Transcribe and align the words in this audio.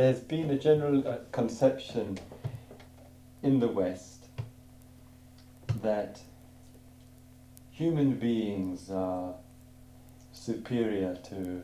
There's 0.00 0.20
been 0.20 0.48
a 0.50 0.58
general 0.58 1.06
uh, 1.06 1.18
conception 1.30 2.18
in 3.42 3.60
the 3.60 3.68
West 3.68 4.28
that 5.82 6.22
human 7.70 8.14
beings 8.14 8.90
are 8.90 9.34
superior 10.32 11.18
to 11.28 11.62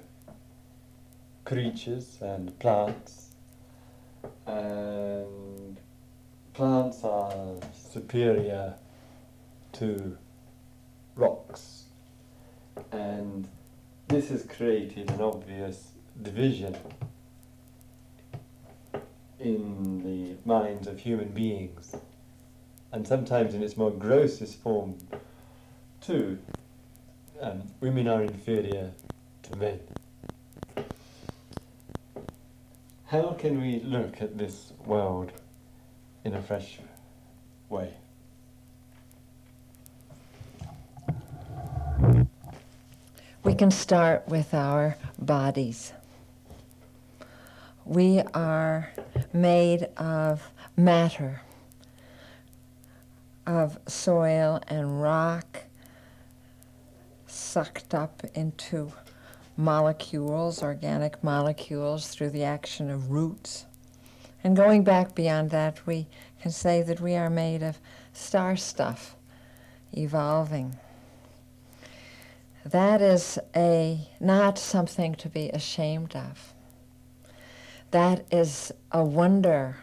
creatures 1.47 2.19
and 2.21 2.59
plants, 2.59 3.31
and 4.47 5.81
plants 6.53 7.05
are 7.05 7.55
superior 7.73 8.75
to 9.73 10.19
rocks, 11.15 11.85
and 12.93 13.49
this 14.09 14.29
has 14.29 14.43
created 14.43 15.09
an 15.09 15.23
obvious 15.23 15.93
division 16.21 16.77
in 19.41 20.03
the 20.03 20.37
minds 20.49 20.87
of 20.87 20.99
human 20.99 21.29
beings, 21.29 21.95
and 22.93 23.07
sometimes 23.07 23.55
in 23.55 23.63
its 23.63 23.77
more 23.77 23.91
grossest 23.91 24.59
form, 24.61 24.97
too. 26.01 26.39
Um, 27.41 27.63
women 27.81 28.09
are 28.09 28.23
inferior 28.23 28.93
to 29.43 29.57
men. 29.57 29.81
How 33.07 33.33
can 33.39 33.61
we 33.61 33.81
look 33.81 34.21
at 34.23 34.39
this 34.39 34.73
world 34.85 35.33
in 36.25 36.35
a 36.35 36.43
fresh 36.43 36.79
way? 37.69 37.95
We 43.45 43.55
can 43.55 43.71
start 43.71 44.27
with 44.27 44.55
our 44.55 44.97
bodies. 45.21 45.93
We 47.85 48.23
are 48.35 48.91
made 49.37 49.85
of 49.97 50.51
matter, 50.77 51.43
of 53.47 53.79
soil 53.87 54.61
and 54.69 55.01
rock, 55.01 55.65
sucked 57.27 57.95
up 57.95 58.23
into 58.35 58.93
molecules, 59.57 60.63
organic 60.63 61.23
molecules, 61.23 62.09
through 62.09 62.31
the 62.31 62.45
action 62.45 62.91
of 62.91 63.11
roots. 63.11 63.67
And 64.43 64.57
going 64.57 64.85
back 64.85 65.15
beyond 65.15 65.51
that, 65.51 65.87
we 65.87 66.07
can 66.41 66.51
say 66.51 66.83
that 66.83 67.01
we 67.01 67.15
are 67.15 67.31
made 67.31 67.63
of 67.63 67.79
star 68.13 68.57
stuff, 68.57 69.17
evolving. 69.93 70.77
That 72.65 73.01
is 73.01 73.39
a 73.55 74.09
not 74.21 74.59
something 74.59 75.15
to 75.17 75.29
be 75.29 75.51
ashamed 75.51 76.17
of. 76.17 76.53
That 77.91 78.27
is 78.31 78.73
a 78.93 79.05
wonder. 79.05 79.77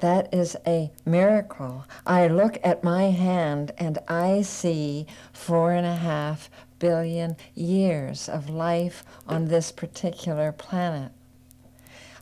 That 0.00 0.34
is 0.34 0.56
a 0.66 0.90
miracle. 1.06 1.86
I 2.06 2.26
look 2.26 2.58
at 2.62 2.84
my 2.84 3.04
hand 3.04 3.72
and 3.78 3.98
I 4.08 4.42
see 4.42 5.06
four 5.32 5.72
and 5.72 5.86
a 5.86 5.96
half 5.96 6.50
billion 6.78 7.36
years 7.54 8.28
of 8.28 8.50
life 8.50 9.04
on 9.26 9.46
this 9.46 9.72
particular 9.72 10.52
planet. 10.52 11.12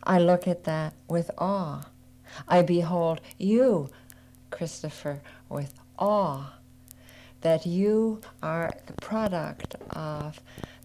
I 0.05 0.19
look 0.19 0.47
at 0.47 0.65
that 0.65 0.95
with 1.09 1.31
awe. 1.39 1.87
I 2.47 2.63
behold 2.63 3.21
you, 3.39 3.91
Christopher, 4.51 5.23
with 5.49 5.75
awe 5.99 6.55
that 7.41 7.67
you 7.67 8.21
are 8.43 8.71
the 8.87 8.93
product 8.95 9.75
of 9.91 10.41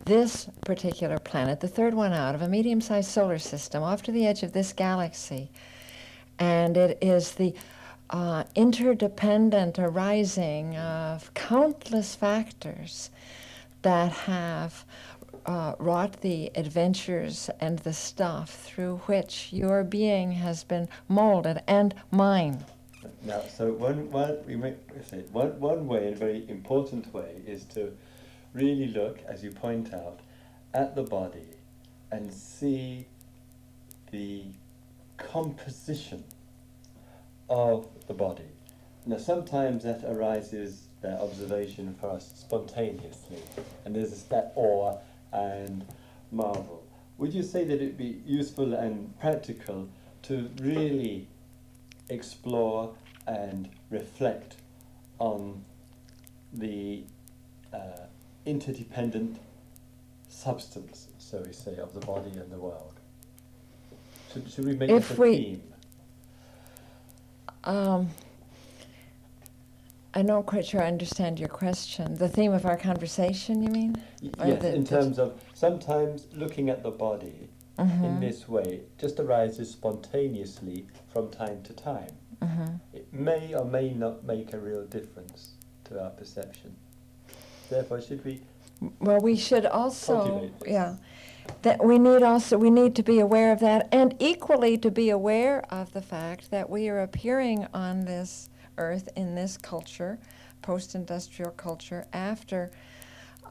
this 0.07 0.47
particular 0.61 1.19
planet, 1.19 1.59
the 1.59 1.67
third 1.67 1.93
one 1.93 2.13
out 2.13 2.33
of 2.33 2.41
a 2.41 2.47
medium 2.47 2.79
sized 2.79 3.11
solar 3.11 3.37
system 3.37 3.83
off 3.83 4.01
to 4.01 4.11
the 4.13 4.25
edge 4.25 4.41
of 4.41 4.53
this 4.53 4.71
galaxy. 4.71 5.49
And 6.39 6.77
it 6.77 6.97
is 7.01 7.33
the 7.33 7.53
uh, 8.09 8.45
interdependent 8.55 9.77
arising 9.77 10.77
of 10.77 11.33
countless 11.33 12.15
factors 12.15 13.09
that 13.81 14.13
have 14.13 14.85
uh, 15.45 15.75
wrought 15.77 16.21
the 16.21 16.51
adventures 16.55 17.49
and 17.59 17.79
the 17.79 17.91
stuff 17.91 18.51
through 18.51 19.01
which 19.07 19.49
your 19.51 19.83
being 19.83 20.31
has 20.31 20.63
been 20.63 20.87
molded 21.09 21.61
and 21.67 21.93
mine. 22.11 22.63
Now, 23.23 23.41
so 23.53 23.73
one, 23.73 24.09
one, 24.09 24.37
we 24.47 24.55
may 24.55 24.75
say 25.09 25.23
one, 25.33 25.59
one 25.59 25.85
way, 25.85 26.13
a 26.13 26.15
very 26.15 26.49
important 26.49 27.13
way, 27.13 27.41
is 27.45 27.65
to 27.65 27.91
really 28.57 28.87
look, 28.87 29.19
as 29.27 29.43
you 29.43 29.51
point 29.51 29.93
out, 29.93 30.19
at 30.73 30.95
the 30.95 31.03
body 31.03 31.47
and 32.11 32.33
see 32.33 33.05
the 34.11 34.43
composition 35.17 36.23
of 37.49 37.87
the 38.07 38.13
body. 38.13 38.43
Now, 39.05 39.17
sometimes 39.17 39.83
that 39.83 40.03
arises, 40.03 40.87
that 41.01 41.19
observation 41.21 41.95
for 41.99 42.09
us 42.09 42.31
spontaneously, 42.35 43.41
and 43.85 43.95
there's 43.95 44.23
that 44.23 44.51
awe 44.55 44.97
and 45.31 45.85
marvel. 46.31 46.83
Would 47.17 47.33
you 47.33 47.43
say 47.43 47.63
that 47.63 47.75
it'd 47.75 47.97
be 47.97 48.21
useful 48.25 48.73
and 48.73 49.17
practical 49.19 49.87
to 50.23 50.49
really 50.59 51.27
explore 52.09 52.93
and 53.25 53.69
reflect 53.89 54.55
on 55.19 55.63
the 56.53 57.03
uh, 57.73 58.06
interdependent 58.47 59.39
substance, 60.29 61.07
so 61.19 61.43
we 61.45 61.53
say, 61.53 61.75
of 61.77 61.93
the 61.93 61.99
body 62.05 62.31
and 62.31 62.49
the 62.51 62.57
world. 62.57 62.93
Should, 64.33 64.49
should 64.51 64.65
we 64.65 64.75
make 64.75 64.89
If 64.89 65.17
a 65.17 65.21
we- 65.21 65.35
theme? 65.37 65.63
Um, 67.65 68.09
I'm 70.13 70.25
not 70.25 70.45
quite 70.45 70.65
sure 70.65 70.81
I 70.81 70.87
understand 70.87 71.39
your 71.39 71.49
question. 71.49 72.15
The 72.15 72.29
theme 72.29 72.53
of 72.53 72.65
our 72.65 72.77
conversation, 72.77 73.61
you 73.61 73.69
mean? 73.69 73.95
Or 74.39 74.47
Yes, 74.47 74.61
the- 74.61 74.73
in 74.73 74.85
terms 74.85 75.19
of 75.19 75.39
sometimes 75.53 76.27
looking 76.33 76.69
at 76.69 76.81
the 76.83 76.91
body 76.91 77.49
in 77.77 77.85
Mhm, 77.87 78.19
this 78.21 78.47
way 78.49 78.81
just 78.97 79.19
arises 79.19 79.69
spontaneously 79.69 80.87
from 81.09 81.29
time 81.29 81.61
to 81.63 81.73
time. 81.73 82.15
mhm. 82.41 82.79
It 82.93 83.11
may 83.13 83.53
or 83.53 83.65
may 83.65 83.93
not 83.93 84.23
make 84.23 84.53
a 84.53 84.59
real 84.59 84.85
difference 84.85 85.51
to 85.85 86.01
our 86.03 86.09
perception. 86.11 86.75
Therefore, 87.69 88.01
should 88.01 88.23
we 88.23 88.41
Well, 88.99 89.19
we 89.19 89.35
should 89.35 89.65
also, 89.65 90.21
Cultivate? 90.21 90.71
Yeah, 90.71 90.95
that 91.63 91.83
we 91.83 91.97
need 91.99 92.23
also, 92.23 92.57
we 92.57 92.69
need 92.69 92.95
to 92.95 93.03
be 93.03 93.19
aware 93.19 93.51
of 93.51 93.59
that, 93.59 93.87
and 93.91 94.15
equally 94.19 94.77
to 94.77 94.91
be 94.91 95.09
aware 95.09 95.61
of 95.73 95.91
the 95.93 96.01
fact 96.01 96.51
that 96.51 96.69
we 96.69 96.89
are 96.89 97.01
appearing 97.01 97.67
on 97.73 98.05
this 98.05 98.49
earth 98.77 99.09
in 99.15 99.35
this 99.35 99.57
culture, 99.57 100.19
post-industrial 100.61 101.51
culture, 101.51 102.05
after 102.13 102.71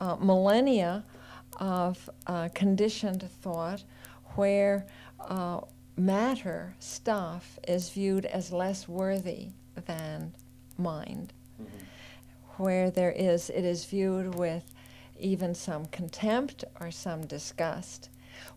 uh, 0.00 0.16
millennia 0.16 1.04
of 1.58 2.08
uh, 2.26 2.48
conditioned 2.54 3.22
thought, 3.42 3.82
where 4.36 4.86
uh, 5.20 5.60
matter 5.96 6.74
stuff 6.78 7.58
is 7.66 7.90
viewed 7.90 8.26
as 8.26 8.52
less 8.52 8.86
worthy 8.86 9.48
than 9.86 10.32
mind 10.78 11.32
where 12.56 12.90
there 12.90 13.12
is, 13.12 13.50
it 13.50 13.64
is 13.64 13.84
viewed 13.84 14.34
with 14.34 14.74
even 15.18 15.54
some 15.54 15.86
contempt 15.86 16.64
or 16.80 16.90
some 16.90 17.22
disgust, 17.26 18.10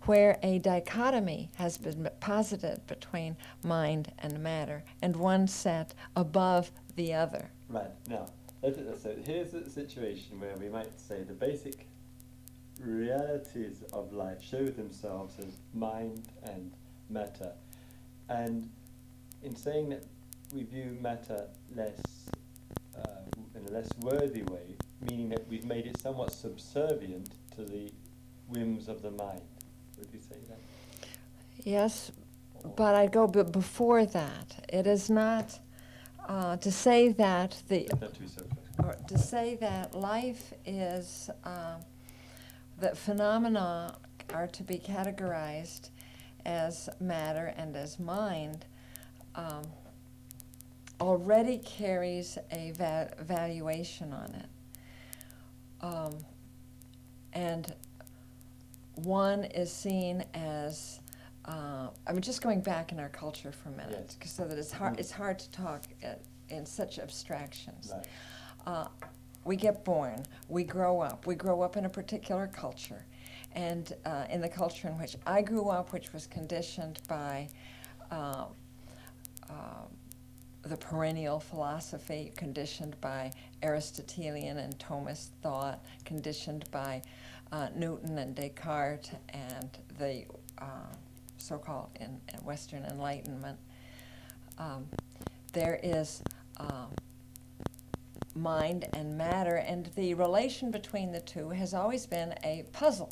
where 0.04 0.38
a 0.44 0.60
dichotomy 0.60 1.50
has 1.56 1.78
been 1.78 2.10
posited 2.20 2.86
between 2.88 3.38
mind 3.64 4.12
and 4.20 4.40
matter, 4.40 4.84
and 5.02 5.16
one 5.16 5.48
set 5.48 5.94
above 6.16 6.72
the 6.96 7.14
other. 7.14 7.50
Right, 7.70 7.92
now, 8.08 8.28
so 8.62 9.16
here's 9.26 9.54
a 9.54 9.70
situation 9.70 10.40
where 10.40 10.56
we 10.58 10.68
might 10.68 11.00
say 11.00 11.24
the 11.24 11.34
basic 11.34 11.88
realities 12.82 13.84
of 13.94 14.12
life 14.14 14.42
show 14.42 14.66
themselves 14.66 15.36
as 15.40 15.58
mind 15.74 16.24
and 16.44 16.72
matter. 17.10 17.52
And 18.28 18.70
in 19.44 19.56
saying 19.56 19.90
that 19.90 20.04
we 20.54 20.64
view 20.64 20.98
matter 21.02 21.48
less, 21.76 22.00
in 23.60 23.68
a 23.68 23.78
less 23.78 23.90
worthy 24.02 24.44
way, 24.44 24.76
meaning 25.02 25.30
that 25.30 25.48
we've 25.48 25.66
made 25.66 25.86
it 25.86 26.00
somewhat 26.00 26.32
subservient 26.32 27.36
to 27.56 27.64
the 27.64 27.92
whims 28.48 28.88
of 28.88 29.02
the 29.02 29.12
mind. 29.12 29.42
Would 29.98 30.10
you 30.14 30.20
say 30.20 30.38
that? 30.48 30.60
Yes, 31.64 32.12
but 32.76 32.96
I'd 32.96 33.12
go 33.12 33.28
b- 33.28 33.44
before 33.44 34.06
that. 34.06 34.66
It 34.70 34.88
is 34.88 35.10
not 35.10 35.60
uh, 36.28 36.58
to 36.58 36.72
say 36.72 37.10
that 37.10 37.62
the 37.68 37.90
Not 38.02 38.14
too 38.14 38.28
so 38.28 38.44
or 38.84 38.96
to 39.08 39.18
say 39.18 39.56
that 39.56 39.94
life 39.94 40.54
is 40.66 41.30
uh, 41.44 41.76
that 42.80 42.98
phenomena 42.98 43.98
are 44.34 44.48
to 44.48 44.64
be 44.64 44.78
categorized 44.78 45.90
as 46.46 46.88
matter 47.00 47.54
and 47.58 47.76
as 47.76 48.00
mind 48.00 48.66
um, 49.36 49.64
already 51.02 51.58
carries 51.60 52.38
a 52.52 52.72
va- 52.72 53.14
valuation 53.22 54.14
on 54.14 54.34
it. 54.36 54.50
Um, 55.82 56.18
and 57.34 57.74
one 58.96 59.46
is 59.46 59.72
seen 59.72 60.24
as 60.34 61.00
uh, 61.46 61.88
I 62.06 62.12
mean, 62.12 62.22
just 62.22 62.44
going 62.44 62.62
back 62.62 62.92
in 62.92 63.00
our 63.00 63.10
culture 63.10 63.52
for 63.52 63.70
a 63.70 63.72
minute, 63.72 64.16
Yes. 64.22 64.32
so 64.32 64.46
that 64.46 64.58
it's 64.58 64.72
hard, 64.72 64.96
Mm. 64.96 65.00
it's 65.00 65.10
hard 65.12 65.40
to 65.40 65.50
talk 65.50 65.82
at, 66.04 66.22
in 66.50 66.64
such 66.66 67.00
abstractions. 67.00 67.92
Right. 67.92 68.08
Uh, 68.68 68.88
we 69.46 69.56
get 69.56 69.84
born, 69.84 70.24
we 70.48 70.64
grow 70.64 71.00
up, 71.02 71.26
we 71.26 71.34
grow 71.34 71.62
up 71.62 71.76
in 71.76 71.86
a 71.86 71.90
particular 71.90 72.46
culture. 72.48 73.04
And 73.54 73.92
uh, 74.06 74.26
in 74.30 74.42
the 74.42 74.50
culture 74.50 74.90
in 74.90 75.00
which 75.00 75.16
I 75.26 75.42
grew 75.42 75.70
up, 75.70 75.92
which 75.92 76.14
was 76.14 76.28
conditioned 76.28 77.00
by 77.08 77.48
uh, 78.12 78.46
uh, 79.50 79.54
the 80.70 80.78
perennial 80.78 81.40
philosophy, 81.40 82.32
conditioned 82.38 82.96
by 83.02 83.32
Aristotelian 83.64 84.58
and 84.60 84.78
Thomist 84.78 85.30
thought, 85.42 85.84
conditioned 86.06 86.70
by 86.72 87.02
uh, 87.52 87.70
Newton 87.76 88.18
and 88.20 88.36
Descartes 88.36 89.12
and 89.30 89.70
the 89.98 90.26
uh, 90.60 90.94
so-called 91.38 91.90
in, 92.00 92.22
in 92.34 92.40
Western 92.46 92.86
Enlightenment. 92.86 93.58
Um, 94.60 94.86
there 95.54 95.80
is 95.82 96.22
um, 96.58 96.94
mind 98.36 98.86
and 98.94 99.18
matter, 99.18 99.56
and 99.56 99.90
the 99.96 100.14
relation 100.14 100.70
between 100.70 101.12
the 101.12 101.22
two 101.22 101.50
has 101.50 101.74
always 101.74 102.06
been 102.06 102.36
a 102.44 102.66
puzzle. 102.72 103.12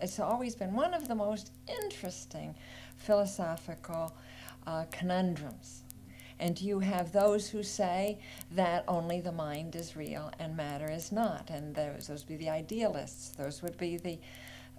It's 0.00 0.18
always 0.18 0.56
been 0.56 0.74
one 0.74 0.92
of 0.92 1.06
the 1.06 1.14
most 1.14 1.52
interesting 1.82 2.54
philosophical 2.96 4.14
uh, 4.66 4.84
conundrums. 4.90 5.84
And 6.38 6.60
you 6.60 6.80
have 6.80 7.12
those 7.12 7.48
who 7.48 7.62
say 7.62 8.18
that 8.52 8.84
only 8.88 9.20
the 9.20 9.32
mind 9.32 9.74
is 9.74 9.96
real 9.96 10.30
and 10.38 10.56
matter 10.56 10.90
is 10.90 11.10
not, 11.10 11.48
and 11.50 11.74
those, 11.74 12.08
those 12.08 12.28
would 12.28 12.38
be 12.38 12.44
the 12.44 12.50
idealists. 12.50 13.30
Those 13.30 13.62
would 13.62 13.78
be 13.78 13.96
the 13.96 14.18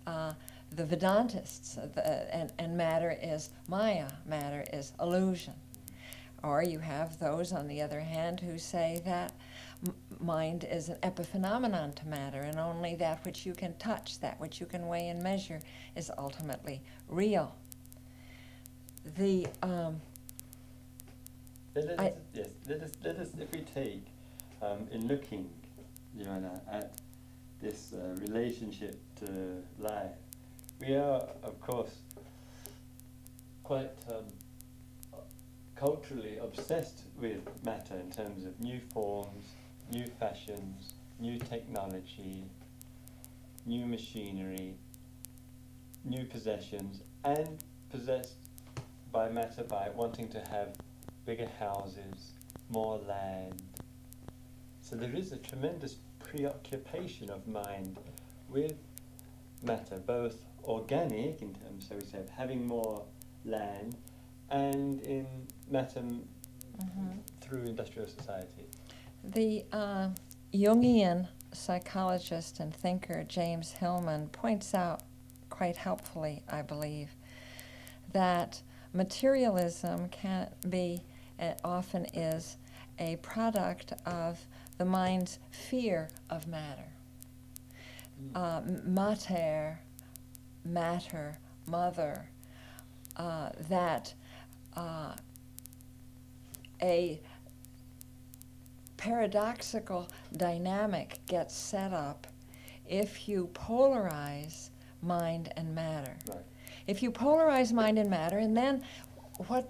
uh, 0.06 0.34
the 0.76 0.84
Vedantists, 0.84 1.78
uh, 1.78 1.88
the, 1.94 2.36
and, 2.36 2.52
and 2.58 2.78
matter 2.78 3.18
is 3.22 3.50
Maya, 3.68 4.10
matter 4.26 4.64
is 4.74 4.94
illusion. 5.00 5.54
Or 6.44 6.62
you 6.64 6.80
have 6.80 7.20
those, 7.20 7.52
on 7.52 7.68
the 7.68 7.82
other 7.82 8.00
hand, 8.00 8.40
who 8.40 8.58
say 8.58 9.02
that 9.06 9.34
m- 9.86 9.96
mind 10.20 10.66
is 10.70 10.90
an 10.90 10.98
epiphenomenon 11.04 11.96
to 11.96 12.08
matter, 12.08 12.42
and 12.42 12.60
only 12.60 12.96
that 12.96 13.24
which 13.26 13.46
you 13.46 13.54
can 13.54 13.76
touch, 13.78 14.20
that 14.20 14.40
which 14.40 14.60
you 14.60 14.66
can 14.66 14.88
weigh 14.88 15.10
and 15.10 15.22
measure, 15.22 15.60
is 15.96 16.12
ultimately 16.18 16.82
real. 17.08 17.56
The 19.18 19.48
um, 19.64 20.00
Let 21.78 22.00
us, 22.00 22.14
yes, 22.34 22.48
let 22.68 22.82
us, 22.82 22.92
let 23.04 23.18
us, 23.18 23.30
if 23.40 23.52
we 23.52 23.62
take, 23.62 24.08
um, 24.64 24.88
in 24.92 25.08
looking, 25.08 25.48
Joanna, 26.20 26.60
at 26.72 27.00
this 27.62 27.94
uh, 27.94 28.16
relationship 28.20 29.00
to 29.18 29.62
life, 29.78 30.16
we 30.80 30.96
are, 30.96 31.22
of 31.44 31.62
course, 31.62 31.92
quite 33.64 33.92
um, 34.10 34.26
culturally 35.76 36.40
obsessed 36.40 37.02
with 37.22 37.42
matter 37.64 37.94
in 37.94 38.10
terms 38.10 38.44
of 38.44 38.60
new 38.60 38.80
forms, 38.92 39.46
new 39.92 40.08
fashions, 40.20 40.96
new 41.20 41.38
technology, 41.38 42.44
new 43.68 43.86
machinery, 43.86 44.74
new 46.04 46.26
possessions, 46.26 47.04
and 47.24 47.64
possessed 47.92 48.34
by 49.12 49.30
matter 49.30 49.64
by 49.64 49.90
wanting 49.96 50.28
to 50.30 50.40
have 50.40 50.70
bigger 51.28 51.50
houses, 51.60 52.32
more 52.70 52.98
land. 53.00 53.62
So 54.82 54.96
there 54.96 55.14
is 55.14 55.34
a 55.34 55.38
tremendous 55.38 55.98
preoccupation 56.20 57.30
of 57.30 57.46
mind 57.48 57.98
with 58.50 58.76
matter, 59.62 59.98
both 59.98 60.38
organic 60.64 61.42
in 61.42 61.54
terms, 61.54 61.86
so 61.90 61.96
we 61.96 62.06
say, 62.06 62.20
of 62.20 62.30
having 62.30 62.66
more 62.66 63.04
land, 63.44 63.98
and 64.50 65.02
in 65.02 65.28
matter 65.70 66.00
m- 66.00 66.28
Mhm. 66.80 67.20
through 67.42 67.64
industrial 67.64 68.08
society. 68.08 68.66
The 69.24 69.66
uh, 69.74 70.10
Jungian 70.54 71.28
psychologist 71.52 72.62
and 72.62 72.74
thinker 72.74 73.26
James 73.26 73.74
Hillman 73.74 74.30
points 74.30 74.74
out 74.74 75.02
quite 75.50 75.76
helpfully, 75.76 76.44
I 76.48 76.62
believe, 76.62 77.10
that 78.14 78.62
materialism 78.94 80.08
can 80.10 80.50
be, 80.70 81.02
and 81.40 81.56
often 81.64 82.06
is, 82.14 82.58
a 83.00 83.16
product 83.18 83.94
of 84.06 84.40
the 84.78 84.86
mind's 84.86 85.40
fear 85.52 86.10
of 86.30 86.48
matter. 86.48 86.90
Uh, 88.34 88.62
mater, 88.84 89.80
matter, 90.66 91.38
mother, 91.68 92.28
uh, 93.16 93.50
that 93.70 94.14
uh, 94.76 95.14
a 96.82 97.22
paradoxical 98.98 100.08
dynamic 100.36 101.20
gets 101.28 101.56
set 101.56 101.94
up 101.94 102.26
if 102.88 103.30
you 103.30 103.50
polarize 103.54 104.70
mind 105.02 105.54
and 105.56 105.74
matter. 105.76 106.16
Right. 106.28 106.40
If 106.88 107.04
you 107.04 107.12
polarize 107.12 107.72
mind 107.72 108.00
and 108.00 108.10
matter, 108.10 108.40
and 108.40 108.56
then 108.58 108.84
what 109.48 109.70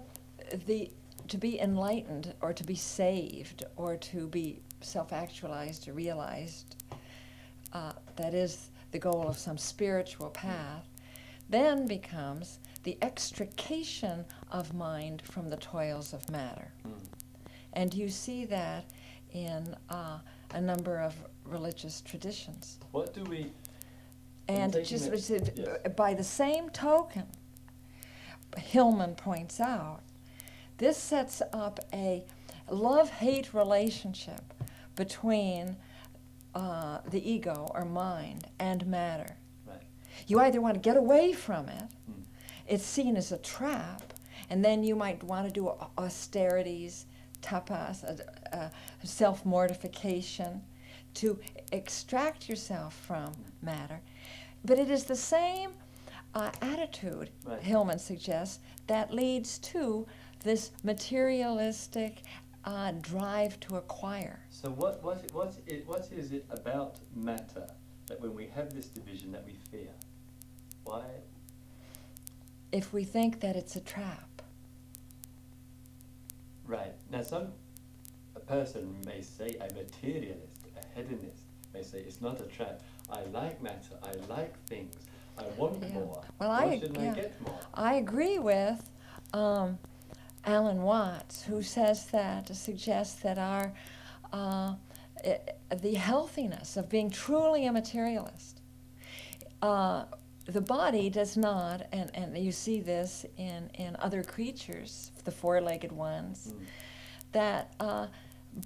the 0.66 0.90
to 1.28 1.38
be 1.38 1.60
enlightened 1.60 2.34
or 2.40 2.52
to 2.52 2.64
be 2.64 2.74
saved 2.74 3.64
or 3.76 3.96
to 3.96 4.26
be 4.28 4.60
self-actualized 4.80 5.88
or 5.88 5.92
realized, 5.92 6.76
uh, 7.72 7.92
that 8.16 8.34
is 8.34 8.70
the 8.92 8.98
goal 8.98 9.26
of 9.28 9.36
some 9.36 9.58
spiritual 9.58 10.30
path, 10.30 10.86
then 11.48 11.86
becomes 11.86 12.58
the 12.84 12.96
extrication 13.02 14.24
of 14.50 14.74
mind 14.74 15.22
from 15.22 15.48
the 15.50 15.56
toils 15.56 16.12
of 16.12 16.28
matter. 16.30 16.72
Mm. 16.86 16.92
And 17.74 17.94
you 17.94 18.08
see 18.08 18.44
that 18.46 18.84
in 19.32 19.74
uh, 19.90 20.18
a 20.52 20.60
number 20.60 20.98
of 20.98 21.14
religious 21.44 22.00
traditions. 22.00 22.78
What 22.92 23.12
do 23.12 23.22
we 23.24 23.52
And 24.48 24.72
just 24.84 25.30
it- 25.30 25.52
yes. 25.56 25.78
by 25.94 26.14
the 26.14 26.24
same 26.24 26.70
token, 26.70 27.26
Hillman 28.56 29.14
points 29.14 29.60
out, 29.60 30.00
this 30.78 30.96
sets 30.96 31.42
up 31.52 31.80
a 31.92 32.24
love 32.70 33.10
hate 33.10 33.52
relationship 33.54 34.54
between 34.96 35.76
uh, 36.54 36.98
the 37.10 37.30
ego 37.30 37.70
or 37.74 37.84
mind 37.84 38.46
and 38.58 38.86
matter. 38.86 39.36
Right. 39.66 39.82
You 40.26 40.40
either 40.40 40.60
want 40.60 40.74
to 40.74 40.80
get 40.80 40.96
away 40.96 41.32
from 41.32 41.68
it, 41.68 41.84
Mm. 42.10 42.22
it's 42.66 42.84
seen 42.84 43.16
as 43.16 43.32
a 43.32 43.38
trap, 43.38 44.12
and 44.50 44.64
then 44.64 44.82
you 44.82 44.96
might 44.96 45.22
want 45.22 45.46
to 45.46 45.52
do 45.52 45.68
au- 45.68 45.90
austerities, 45.98 47.06
tapas, 47.42 48.04
uh, 48.04 48.56
uh, 48.56 48.68
self 49.04 49.44
mortification 49.44 50.62
to 51.14 51.38
extract 51.72 52.48
yourself 52.48 52.94
from 52.94 53.32
matter. 53.62 54.00
But 54.64 54.78
it 54.78 54.90
is 54.90 55.04
the 55.04 55.16
same 55.16 55.70
uh, 56.34 56.50
attitude, 56.60 57.30
Right. 57.44 57.62
Hillman 57.62 57.98
suggests, 57.98 58.58
that 58.86 59.12
leads 59.12 59.58
to 59.58 60.06
this 60.40 60.70
materialistic 60.82 62.22
uh, 62.64 62.92
drive 63.00 63.58
to 63.60 63.76
acquire. 63.76 64.40
So 64.50 64.70
what 64.70 65.02
what 65.02 65.30
what 65.32 65.54
is, 65.66 65.86
what 65.86 66.08
is 66.12 66.32
it 66.32 66.44
about 66.50 66.96
matter 67.14 67.68
that 68.06 68.20
when 68.20 68.34
we 68.34 68.46
have 68.54 68.74
this 68.74 68.86
division 68.86 69.32
that 69.32 69.44
we 69.46 69.56
fear? 69.70 69.90
Why? 70.84 71.04
If 72.72 72.92
we 72.92 73.04
think 73.04 73.40
that 73.40 73.56
it's 73.56 73.76
a 73.76 73.80
trap, 73.80 74.24
Right. 76.66 76.92
Now 77.10 77.22
some 77.22 77.48
a 78.36 78.40
person 78.40 78.94
may 79.06 79.22
say 79.22 79.56
a 79.58 79.72
materialist, 79.72 80.58
a 80.76 80.84
hedonist 80.98 81.42
may 81.72 81.82
say 81.82 82.00
it's 82.00 82.20
not 82.20 82.40
a 82.42 82.44
trap. 82.44 82.82
I 83.10 83.22
like 83.32 83.62
matter. 83.62 83.96
I 84.02 84.12
like 84.28 84.54
things. 84.66 84.94
I 85.38 85.44
want 85.56 85.82
Yeah. 85.82 85.94
more. 85.94 86.22
Well, 86.38 86.48
Why 86.50 86.64
I- 86.64 86.78
shouldn't 86.78 87.00
yeah. 87.00 87.12
I 87.12 87.14
get 87.14 87.40
more? 87.40 87.58
I 87.72 87.94
agree 87.94 88.38
with 88.38 88.90
um, 89.32 89.78
Alan 90.48 90.82
Watts, 90.82 91.42
who 91.42 91.62
says 91.62 92.06
that, 92.06 92.54
suggests 92.56 93.20
that 93.20 93.36
our 93.38 93.72
uh, 94.32 94.74
i- 95.24 95.40
the 95.82 95.94
healthiness 95.94 96.76
of 96.78 96.88
being 96.88 97.10
truly 97.10 97.66
a 97.66 97.72
materialist. 97.72 98.62
Uh, 99.60 100.04
the 100.46 100.60
body 100.62 101.10
does 101.10 101.36
not, 101.36 101.86
and, 101.92 102.10
and 102.14 102.36
you 102.38 102.50
see 102.50 102.80
this 102.80 103.26
in, 103.36 103.68
in 103.74 103.94
other 104.00 104.22
creatures, 104.22 105.12
the 105.24 105.30
four 105.30 105.60
legged 105.60 105.92
ones, 105.92 106.52
Mm. 106.54 106.64
that 107.32 107.74
uh, 107.78 108.06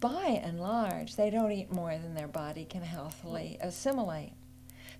by 0.00 0.40
and 0.44 0.60
large, 0.60 1.16
they 1.16 1.30
don't 1.30 1.50
eat 1.50 1.72
more 1.72 1.98
than 1.98 2.14
their 2.14 2.28
body 2.28 2.64
can 2.64 2.82
healthily 2.82 3.58
assimilate. 3.60 4.32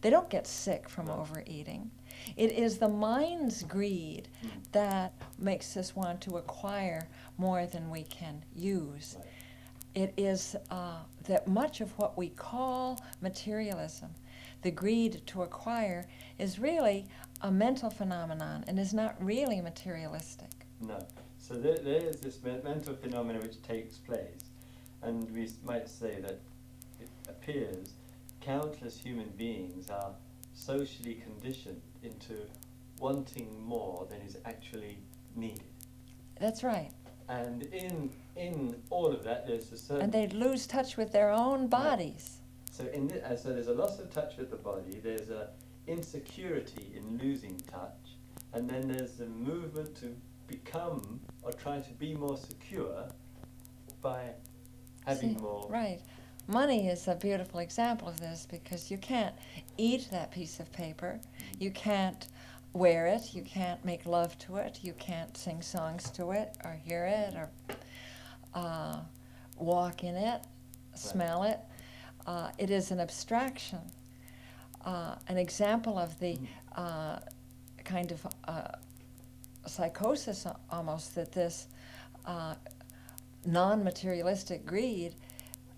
They 0.01 0.11
don't 0.11 0.29
get 0.29 0.49
sick 0.49 0.89
from 0.89 1.09
overeating. 1.09 1.93
It 2.37 2.53
is 2.53 2.79
the 2.79 2.89
mind's 2.89 3.63
greed 3.63 4.29
that 4.73 5.15
makes 5.39 5.77
us 5.77 5.95
want 5.95 6.21
to 6.23 6.37
acquire 6.37 7.09
more 7.39 7.67
than 7.67 7.91
we 7.91 8.05
can 8.05 8.45
use. 8.55 9.17
It 9.95 10.15
is 10.17 10.57
uh, 10.71 11.01
that 11.25 11.47
much 11.47 11.81
of 11.81 11.97
what 11.99 12.17
we 12.17 12.31
call 12.31 12.99
materialism, 13.21 14.11
the 14.63 14.71
greed 14.71 15.21
to 15.27 15.43
acquire, 15.43 16.07
is 16.39 16.59
really 16.59 17.07
a 17.43 17.51
mental 17.51 17.91
phenomenon 17.91 18.65
and 18.67 18.79
is 18.79 18.95
not 18.95 19.23
really 19.23 19.61
materialistic. 19.61 20.51
No. 20.81 20.99
So 21.39 21.55
there, 21.55 21.77
there 21.77 22.07
is 22.07 22.17
this 22.21 22.39
mental 22.43 22.95
phenomenon 22.95 23.43
which 23.43 23.61
takes 23.63 23.99
place, 23.99 24.45
and 25.03 25.29
we 25.35 25.51
might 25.65 25.89
say 25.89 26.21
that 26.21 26.41
it 27.01 27.09
appears 27.29 27.95
countless 28.41 28.99
human 28.99 29.29
beings 29.37 29.91
are 29.91 30.13
socially 30.55 31.15
conditioned 31.15 31.81
into 32.03 32.35
wanting 32.99 33.63
more 33.65 34.07
than 34.11 34.21
is 34.21 34.39
actually 34.45 34.99
needed. 35.35 35.65
That's 36.41 36.63
right. 36.63 36.91
And 37.29 37.63
in 37.65 38.11
in 38.37 38.77
all 38.91 39.07
of 39.07 39.25
that, 39.25 39.47
there's 39.47 39.71
a 39.73 39.79
certain 39.79 40.05
And 40.05 40.13
they 40.13 40.29
lose 40.29 40.67
touch 40.67 40.97
with 40.97 41.13
their 41.13 41.31
own 41.31 41.69
bodies. 41.69 42.39
So 42.71 42.85
in 42.87 43.09
the, 43.09 43.25
uh, 43.27 43.37
so 43.37 43.53
there's 43.53 43.69
a 43.69 43.75
loss 43.75 43.99
of 43.99 44.11
touch 44.11 44.37
with 44.39 44.51
the 44.51 44.57
body. 44.57 45.01
There's 45.03 45.31
a 45.31 45.51
insecurity 45.87 46.93
in 46.97 47.19
losing 47.19 47.59
touch, 47.71 48.17
and 48.53 48.69
then 48.69 48.89
there's 48.89 49.21
a 49.21 49.27
movement 49.27 49.95
to 49.97 50.17
become 50.47 51.21
or 51.43 51.53
try 51.53 51.81
to 51.81 51.93
be 51.95 52.15
more 52.15 52.37
secure 52.37 53.09
by 54.01 54.31
having 55.05 55.37
See, 55.37 55.43
more. 55.43 55.67
Right. 55.69 56.01
Money 56.49 56.89
is 56.89 57.07
a 57.07 57.15
beautiful 57.15 57.61
example 57.61 58.09
of 58.09 58.19
this 58.19 58.47
because 58.51 58.91
you 58.91 58.99
can't 58.99 59.35
eat 59.79 60.09
that 60.11 60.33
piece 60.33 60.59
of 60.59 60.73
paper. 60.73 61.21
You 61.61 61.71
can't 61.71 62.27
wear 62.73 63.07
it. 63.07 63.33
You 63.33 63.43
can't 63.43 63.83
make 63.85 64.07
love 64.07 64.37
to 64.41 64.57
it. 64.57 64.81
You 64.83 64.93
can't 64.95 65.37
sing 65.37 65.63
songs 65.63 66.11
to 66.11 66.33
it 66.33 66.57
or 66.65 66.73
hear 66.85 67.05
it 67.07 67.35
or 67.35 67.51
uh, 68.55 69.01
walk 69.57 70.03
in 70.03 70.17
it, 70.17 70.43
smell 70.95 71.45
it. 71.45 71.61
Uh, 72.27 72.51
it 72.59 72.71
is 72.71 72.91
an 72.91 72.99
abstraction. 72.99 73.81
Uh, 74.85 75.15
an 75.29 75.39
example 75.39 75.97
of 75.97 76.19
the 76.19 76.39
uh, 76.77 77.19
kind 77.85 78.11
of 78.11 78.27
uh, 78.47 78.69
psychosis 79.67 80.45
almost 80.71 81.15
that 81.15 81.31
this 81.31 81.69
uh, 82.27 82.55
non 83.47 83.85
materialistic 83.85 84.67
greed 84.67 85.15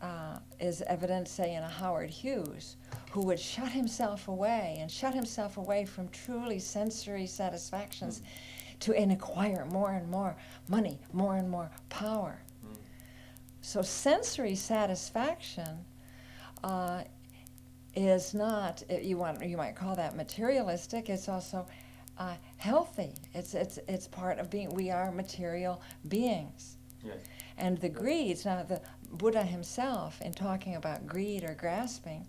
uh, 0.03 0.39
is 0.61 0.83
evident, 0.83 1.29
say, 1.29 1.55
in 1.55 1.63
a 1.63 1.69
Howard 1.69 2.11
Hughes, 2.11 2.77
who 3.11 3.23
would 3.23 3.39
shut 3.39 3.71
himself 3.71 4.29
away 4.29 4.79
and 4.81 4.91
shut 4.91 5.15
himself 5.15 5.57
away 5.57 5.85
from 5.85 6.09
truly 6.09 6.59
sensory 6.59 7.27
satisfactions 7.27 8.23
to 8.81 8.95
and 8.95 9.13
acquire 9.13 9.67
more 9.71 9.93
and 9.93 10.09
more 10.11 10.37
money, 10.69 10.99
more 11.13 11.37
and 11.37 11.49
more 11.51 11.71
power. 11.89 12.43
Mm. 12.67 12.77
So 13.63 13.83
sensory 13.83 14.55
satisfaction 14.55 15.85
uh, 16.63 17.05
is 17.95 18.35
not 18.35 18.83
uh, 18.91 18.97
you 18.97 19.17
want 19.17 19.45
you 19.45 19.57
might 19.57 19.77
call 19.77 19.95
that 19.97 20.17
materialistic. 20.17 21.09
It's 21.09 21.29
also 21.29 21.67
uh, 22.19 22.35
healthy. 22.57 23.15
It's 23.33 23.55
it's 23.55 23.79
it's 23.89 24.09
part 24.09 24.39
of 24.39 24.51
being. 24.51 24.71
We 24.75 24.91
are 24.91 25.11
material 25.13 25.81
beings. 26.09 26.77
Yes. 27.05 27.19
And 27.57 27.79
the 27.79 27.89
greeds, 27.89 28.45
now 28.45 28.63
the 28.63 28.81
Buddha 29.15 29.43
himself, 29.45 30.21
in 30.21 30.33
talking 30.33 30.75
about 30.77 31.07
greed 31.07 31.45
or 31.45 31.55
grasping, 31.55 32.27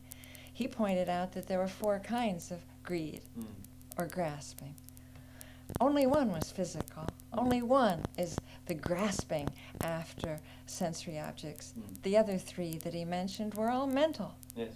he 0.54 0.68
pointed 0.68 1.10
out 1.10 1.34
that 1.34 1.48
there 1.48 1.60
were 1.60 1.68
four 1.68 2.00
kinds 2.00 2.52
of 2.52 2.60
greed 2.84 3.22
Mm. 3.38 3.46
or 3.98 4.06
grasping. 4.08 4.76
Only 5.82 6.06
one 6.06 6.32
was 6.32 6.52
physical. 6.52 7.08
Only 7.34 7.62
one 7.62 8.04
is 8.18 8.38
the 8.68 8.76
grasping 8.76 9.50
after 9.82 10.40
sensory 10.68 11.20
objects. 11.20 11.74
Mm. 11.78 12.02
The 12.04 12.18
other 12.18 12.38
three 12.38 12.78
that 12.78 12.94
he 12.94 13.04
mentioned 13.04 13.56
were 13.56 13.70
all 13.70 13.88
mental. 13.88 14.36
Yes. 14.56 14.72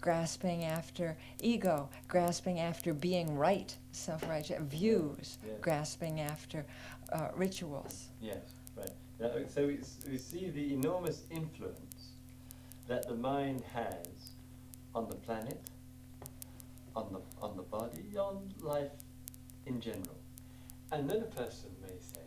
Grasping 0.00 0.64
after 0.64 1.16
ego, 1.40 1.88
grasping 2.08 2.58
after 2.58 2.92
being 2.92 3.36
right, 3.36 3.74
self 3.92 4.28
righteous, 4.28 4.60
views, 4.62 5.38
Yeah. 5.46 5.52
grasping 5.60 6.20
after 6.20 6.64
uh, 7.12 7.28
rituals. 7.34 8.08
Yes. 8.20 8.38
Now, 9.20 9.30
so 9.48 9.66
we, 9.66 9.78
we 10.10 10.18
see 10.18 10.48
the 10.50 10.72
enormous 10.72 11.24
influence 11.30 12.12
that 12.88 13.06
the 13.06 13.14
mind 13.14 13.62
has 13.72 14.32
on 14.94 15.08
the 15.08 15.16
planet, 15.16 15.60
on 16.96 17.12
the 17.12 17.20
on 17.42 17.56
the 17.56 17.62
body, 17.62 18.16
on 18.18 18.52
life 18.60 18.90
in 19.66 19.80
general. 19.80 20.16
And 20.92 21.08
then 21.08 21.18
a 21.18 21.36
person 21.42 21.70
may 21.82 21.98
say, 22.00 22.22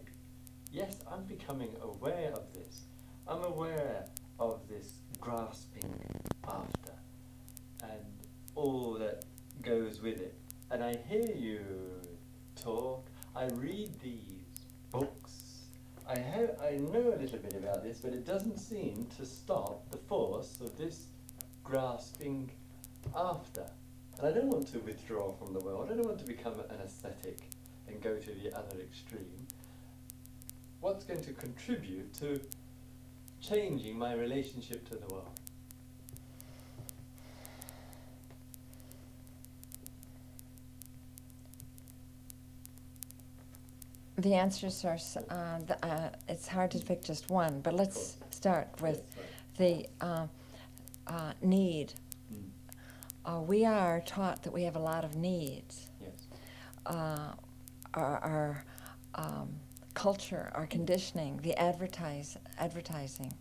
yes, 0.72 1.00
I'm 1.12 1.24
becoming 1.24 1.76
aware 1.82 2.32
of 2.32 2.54
this. 2.54 2.84
I'm 3.28 3.44
aware 3.44 4.06
of 4.40 4.62
this 4.70 4.94
grasping 5.20 5.94
after 6.48 6.92
and 7.84 8.06
all 8.56 8.94
that 9.00 9.26
goes 9.62 10.02
with 10.02 10.20
it. 10.20 10.36
And 10.72 10.84
I 10.84 10.96
hear 11.08 11.30
you 11.36 11.62
talk, 12.56 13.10
I 13.36 13.46
read 13.48 14.00
these 14.02 14.22
books, 14.92 15.43
I, 16.08 16.20
ha- 16.20 16.66
I 16.66 16.78
know 16.78 17.14
a 17.14 17.20
little 17.20 17.40
bit 17.40 17.54
about 17.56 17.84
this, 17.84 18.00
but 18.00 18.14
it 18.14 18.26
doesn't 18.26 18.58
seem 18.58 19.08
to 19.18 19.26
stop 19.26 19.90
the 19.90 19.98
force 19.98 20.60
of 20.60 20.78
this 20.78 21.08
grasping 21.64 22.52
after. 23.16 23.66
And 24.18 24.28
I 24.28 24.32
don't 24.32 24.50
want 24.50 24.68
to 24.74 24.80
withdraw 24.80 25.32
from 25.34 25.54
the 25.54 25.60
world, 25.60 25.90
I 25.92 25.96
don't 25.96 26.06
want 26.06 26.20
to 26.20 26.26
become 26.26 26.60
an 26.70 26.80
ascetic 26.84 27.40
and 27.88 28.02
go 28.02 28.18
to 28.18 28.32
the 28.32 28.56
other 28.58 28.80
extreme. 28.80 29.48
What's 30.82 31.06
going 31.06 31.24
to 31.24 31.34
contribute 31.34 32.14
to 32.16 32.42
changing 33.42 33.98
my 33.98 34.14
relationship 34.14 34.88
to 34.90 34.96
the 34.96 35.08
world? 35.08 35.40
The 44.18 44.36
answers 44.36 44.86
are, 44.86 44.98
uh, 45.30 45.60
the, 45.66 45.86
uh, 45.86 46.10
it's 46.28 46.48
hard 46.48 46.72
to 46.72 46.80
pick 46.80 47.04
just 47.04 47.30
one, 47.32 47.62
but 47.62 47.74
let's 47.74 48.18
start 48.30 48.68
with 48.82 49.02
the 49.58 49.88
uh, 50.02 50.28
uh, 51.08 51.34
need. 51.42 51.94
Mm. 52.32 52.44
Uh, 53.26 53.42
we 53.42 53.66
are 53.66 54.02
taught 54.02 54.44
that 54.44 54.54
we 54.54 54.64
have 54.64 54.76
a 54.76 54.80
lot 54.80 55.04
of 55.04 55.16
needs. 55.16 55.90
Yes. 56.02 56.12
Uh, 56.86 57.34
our 57.96 58.18
our 58.20 58.66
um, 59.16 59.50
culture, 59.94 60.52
our 60.56 60.68
conditioning, 60.68 61.40
the 61.44 61.56
advertise, 61.60 62.38
advertising 62.60 63.34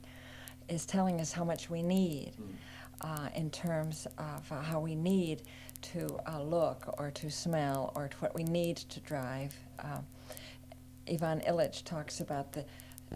is 0.68 0.86
telling 0.86 1.20
us 1.20 1.32
how 1.32 1.44
much 1.44 1.68
we 1.70 1.82
need 1.82 2.32
Mm. 2.40 2.54
uh, 3.02 3.28
in 3.34 3.50
terms 3.50 4.06
of 4.18 4.52
uh, 4.52 4.62
how 4.62 4.80
we 4.80 4.94
need 4.94 5.42
to 5.82 6.06
uh, 6.26 6.40
look 6.42 6.94
or 6.98 7.10
to 7.10 7.30
smell 7.30 7.92
or 7.94 8.08
to 8.08 8.16
what 8.18 8.34
we 8.34 8.44
need 8.44 8.76
to 8.78 9.00
drive. 9.00 9.54
Ivan 11.10 11.40
Illich 11.40 11.84
talks 11.84 12.20
about 12.20 12.52
the 12.52 12.64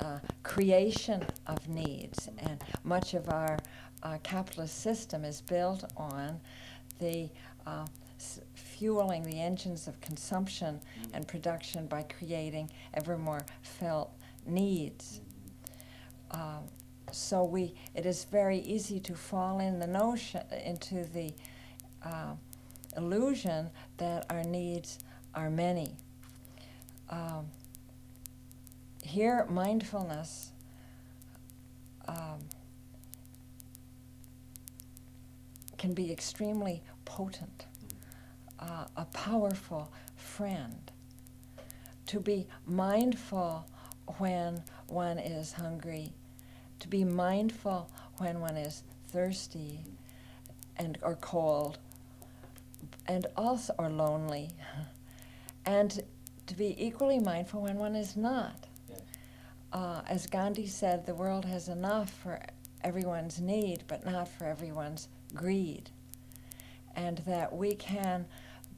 uh, 0.00 0.19
creation 0.43 1.25
of 1.47 1.69
needs, 1.69 2.28
and 2.38 2.62
much 2.85 3.14
of 3.14 3.28
our 3.31 3.59
uh, 4.02 4.19
capitalist 4.23 4.81
system 4.83 5.25
is 5.25 5.40
built 5.40 5.85
on 5.97 6.38
the 6.99 7.28
uh, 7.66 7.87
s- 8.19 8.40
fueling 8.55 9.23
the 9.23 9.40
engines 9.40 9.87
of 9.88 10.00
consumption 10.00 10.81
Mm. 11.00 11.14
and 11.14 11.28
production 11.28 11.87
by 11.87 12.02
creating 12.02 12.71
ever 12.95 13.16
more 13.16 13.45
felt 13.62 14.11
needs. 14.47 15.21
Mhm. 15.21 16.38
Uh, 16.38 16.61
so 17.12 17.45
we, 17.45 17.75
it 17.95 18.05
is 18.05 18.25
very 18.25 18.59
easy 18.59 19.00
to 19.00 19.14
fall 19.14 19.61
in 19.61 19.78
the 19.78 19.87
notion 19.87 20.43
into 20.64 21.05
the 21.05 21.33
uh, 22.02 22.35
illusion 22.97 23.71
that 23.97 24.26
our 24.31 24.43
needs 24.45 24.99
are 25.35 25.49
many. 25.50 25.95
Um, 27.09 27.47
here, 29.07 29.47
mindfulness 29.49 30.51
um, 32.09 32.41
can 35.79 35.95
be 35.95 36.13
extremely 36.13 36.83
potent, 37.05 37.67
uh, 38.59 38.87
a 38.97 39.05
powerful 39.07 39.93
friend. 40.17 40.91
To 42.07 42.21
be 42.21 42.47
mindful 42.65 43.67
when 44.19 44.63
one 44.87 45.19
is 45.19 45.53
hungry, 45.53 46.13
to 46.81 46.89
be 46.89 47.05
mindful 47.05 47.91
when 48.19 48.41
one 48.41 48.57
is 48.57 48.83
thirsty 49.09 49.81
and 50.77 50.99
or 51.03 51.17
cold, 51.17 51.79
and 53.07 53.27
also 53.37 53.75
or 53.79 53.89
lonely, 53.89 54.51
and 55.65 56.03
to 56.47 56.55
be 56.55 56.77
equally 56.85 57.19
mindful 57.19 57.63
when 57.63 57.77
one 57.77 57.97
is 57.97 58.17
not. 58.17 58.65
Uh, 59.73 60.02
as 60.08 60.26
Gandhi 60.26 60.66
said, 60.66 61.06
the 61.06 61.14
world 61.14 61.44
has 61.44 61.68
enough 61.68 62.11
for 62.11 62.40
everyone's 62.82 63.40
need, 63.40 63.85
but 63.88 64.04
not 64.04 64.28
for 64.28 64.44
everyone's 64.44 65.08
greed. 65.35 65.90
And 66.94 67.18
that 67.26 67.54
we 67.54 67.75
can 67.75 68.26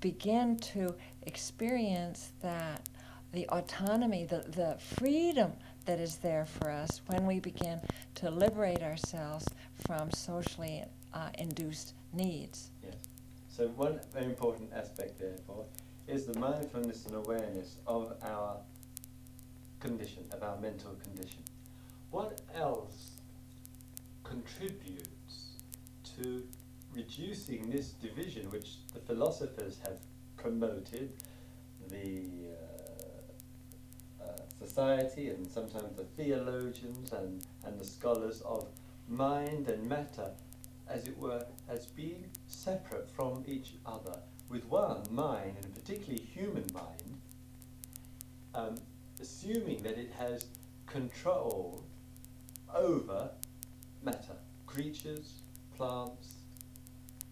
begin 0.00 0.56
to 0.58 0.94
experience 1.22 2.32
that 2.42 2.88
the 3.32 3.46
autonomy, 3.48 4.24
the, 4.24 4.44
the 4.48 4.76
freedom 4.78 5.52
that 5.84 6.00
is 6.00 6.16
there 6.16 6.46
for 6.46 6.70
us 6.70 7.00
when 7.06 7.26
we 7.26 7.40
begin 7.40 7.80
to 8.14 8.30
liberate 8.30 8.82
ourselves 8.82 9.46
from 9.86 10.10
socially 10.12 10.84
uh, 11.12 11.28
induced 11.38 11.94
needs. 12.12 12.70
Yes. 12.82 12.94
So 13.48 13.68
one 13.68 14.00
very 14.12 14.26
important 14.26 14.72
aspect, 14.74 15.18
therefore, 15.18 15.64
is 16.06 16.26
the 16.26 16.38
mindfulness 16.38 17.06
and 17.06 17.16
awareness 17.16 17.76
of 17.86 18.14
our 18.22 18.56
condition, 19.80 20.24
of 20.32 20.42
our 20.42 20.58
mental 20.60 20.94
condition. 21.02 21.42
What 22.10 22.40
else 22.54 23.20
contributes 24.24 25.56
to 26.16 26.42
reducing 26.94 27.70
this 27.70 27.90
division, 27.90 28.50
which 28.50 28.76
the 28.92 29.00
philosophers 29.00 29.78
have 29.84 29.98
promoted, 30.36 31.12
the 31.88 32.24
uh, 34.20 34.24
uh, 34.24 34.26
society 34.58 35.30
and 35.30 35.46
sometimes 35.50 35.96
the 35.96 36.04
theologians 36.16 37.12
and, 37.12 37.44
and 37.64 37.80
the 37.80 37.84
scholars 37.84 38.42
of 38.42 38.66
mind 39.08 39.68
and 39.68 39.88
matter, 39.88 40.30
as 40.88 41.06
it 41.06 41.16
were, 41.18 41.44
as 41.68 41.86
being 41.86 42.24
separate 42.46 43.10
from 43.10 43.44
each 43.46 43.74
other, 43.86 44.18
with 44.48 44.64
one 44.66 45.02
mind, 45.10 45.56
and 45.62 45.74
particularly 45.74 46.22
human 46.22 46.64
mind, 46.72 47.20
um, 48.54 48.76
assuming 49.20 49.82
that 49.82 49.98
it 49.98 50.10
has 50.18 50.46
control 50.86 51.84
over 52.74 53.30
matter, 54.02 54.36
creatures, 54.66 55.42
plants, 55.76 56.34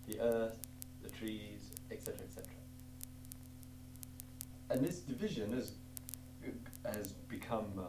the 0.07 0.21
earth, 0.21 0.59
the 1.03 1.09
trees, 1.11 1.71
etc., 1.91 2.21
etc. 2.23 2.45
And 4.71 4.85
this 4.85 4.99
division 5.01 5.53
has, 5.53 5.73
has 6.85 7.13
become 7.29 7.73
uh, 7.79 7.83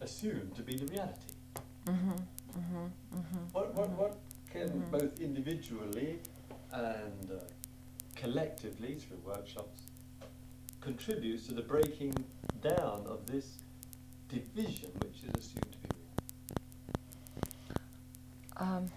assumed 0.00 0.54
to 0.56 0.62
be 0.62 0.76
the 0.76 0.86
reality. 0.86 1.32
Mm-hmm, 1.86 2.10
mm-hmm, 2.10 3.16
mm-hmm, 3.16 3.44
What, 3.52 3.74
what, 3.74 3.88
mhm. 3.90 3.96
what 3.96 4.18
can 4.50 4.68
Mhm. 4.68 4.90
both 4.90 5.20
individually 5.20 6.18
and 6.72 7.30
uh, 7.30 7.34
collectively 8.14 8.96
through 8.96 9.18
workshops 9.24 9.82
contributes 10.86 11.48
to 11.48 11.52
the 11.52 11.62
breaking 11.62 12.14
down 12.62 13.04
of 13.08 13.26
this 13.26 13.58
division 14.28 14.88
which 15.02 15.16
is 15.24 15.34
assumed 15.36 15.72
to 15.72 15.78
be 15.78 15.88
real? 18.56 18.68
Um, 18.68 18.90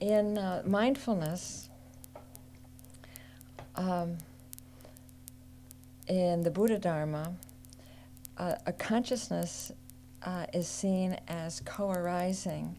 in 0.00 0.36
uh, 0.36 0.64
mindfulness, 0.66 1.68
um, 3.76 4.18
in 6.08 6.42
the 6.42 6.50
Buddha 6.50 6.80
Dharma, 6.80 7.32
uh, 8.38 8.56
a 8.66 8.72
consciousness 8.72 9.70
uh, 10.24 10.46
is 10.52 10.66
seen 10.66 11.16
as 11.28 11.60
co 11.64 11.92
arising 11.92 12.76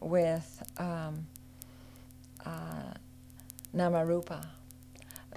with 0.00 0.60
um, 0.76 1.28
uh, 2.44 2.94
namarupa, 3.74 4.46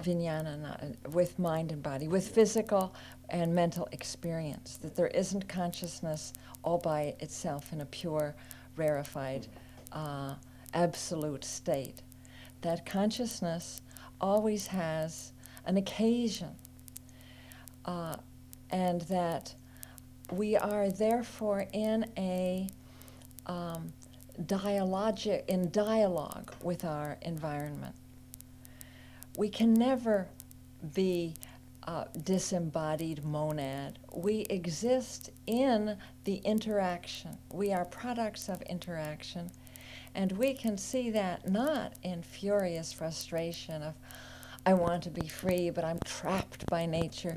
vijnana, 0.02 0.58
na- 0.58 1.10
with 1.10 1.38
mind 1.38 1.72
and 1.72 1.82
body, 1.82 2.08
with 2.08 2.28
physical 2.28 2.94
and 3.30 3.54
mental 3.54 3.88
experience, 3.92 4.76
that 4.78 4.96
there 4.96 5.08
isn't 5.08 5.48
consciousness 5.48 6.32
all 6.62 6.78
by 6.78 7.14
itself 7.20 7.72
in 7.72 7.80
a 7.80 7.86
pure, 7.86 8.34
rarefied, 8.76 9.46
uh, 9.92 10.34
absolute 10.74 11.44
state. 11.44 12.02
That 12.62 12.86
consciousness 12.86 13.82
always 14.20 14.66
has 14.68 15.32
an 15.66 15.76
occasion, 15.76 16.54
uh, 17.84 18.16
and 18.70 19.02
that 19.02 19.54
we 20.32 20.56
are 20.56 20.90
therefore 20.90 21.66
in 21.72 22.10
a 22.16 22.68
um, 23.46 23.92
dialogic 24.42 25.46
in 25.48 25.70
dialogue 25.70 26.52
with 26.62 26.84
our 26.84 27.16
environment. 27.22 27.94
We 29.38 29.48
can 29.50 29.72
never 29.72 30.26
be 30.94 31.36
disembodied 32.24 33.24
monad. 33.24 34.00
We 34.12 34.40
exist 34.50 35.30
in 35.46 35.96
the 36.24 36.38
interaction. 36.38 37.38
We 37.52 37.72
are 37.72 37.84
products 37.84 38.48
of 38.48 38.60
interaction. 38.62 39.52
And 40.12 40.32
we 40.32 40.54
can 40.54 40.76
see 40.76 41.10
that 41.10 41.48
not 41.48 41.92
in 42.02 42.24
furious 42.24 42.92
frustration 42.92 43.80
of, 43.80 43.94
I 44.66 44.74
want 44.74 45.04
to 45.04 45.10
be 45.10 45.28
free, 45.28 45.70
but 45.70 45.84
I'm 45.84 46.00
trapped 46.04 46.66
by 46.66 46.84
nature, 46.84 47.36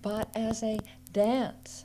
but 0.00 0.30
as 0.34 0.62
a 0.62 0.78
dance 1.12 1.84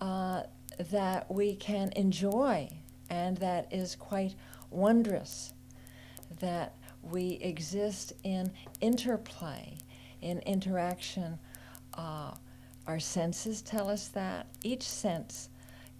uh, 0.00 0.42
that 0.90 1.30
we 1.30 1.54
can 1.54 1.92
enjoy 1.94 2.68
and 3.08 3.36
that 3.36 3.72
is 3.72 3.94
quite 3.94 4.34
wondrous, 4.70 5.52
that 6.40 6.74
we 7.02 7.38
exist 7.40 8.12
in 8.24 8.50
interplay, 8.80 9.76
in 10.20 10.40
interaction. 10.40 11.38
Uh, 11.94 12.32
our 12.86 13.00
senses 13.00 13.62
tell 13.62 13.88
us 13.90 14.08
that. 14.08 14.46
Each 14.62 14.82
sense 14.82 15.48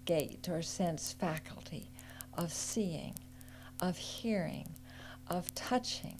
gate 0.05 0.47
or 0.49 0.61
sense 0.61 1.13
faculty 1.13 1.89
of 2.33 2.51
seeing, 2.51 3.13
of 3.79 3.97
hearing, 3.97 4.67
of 5.27 5.53
touching. 5.55 6.17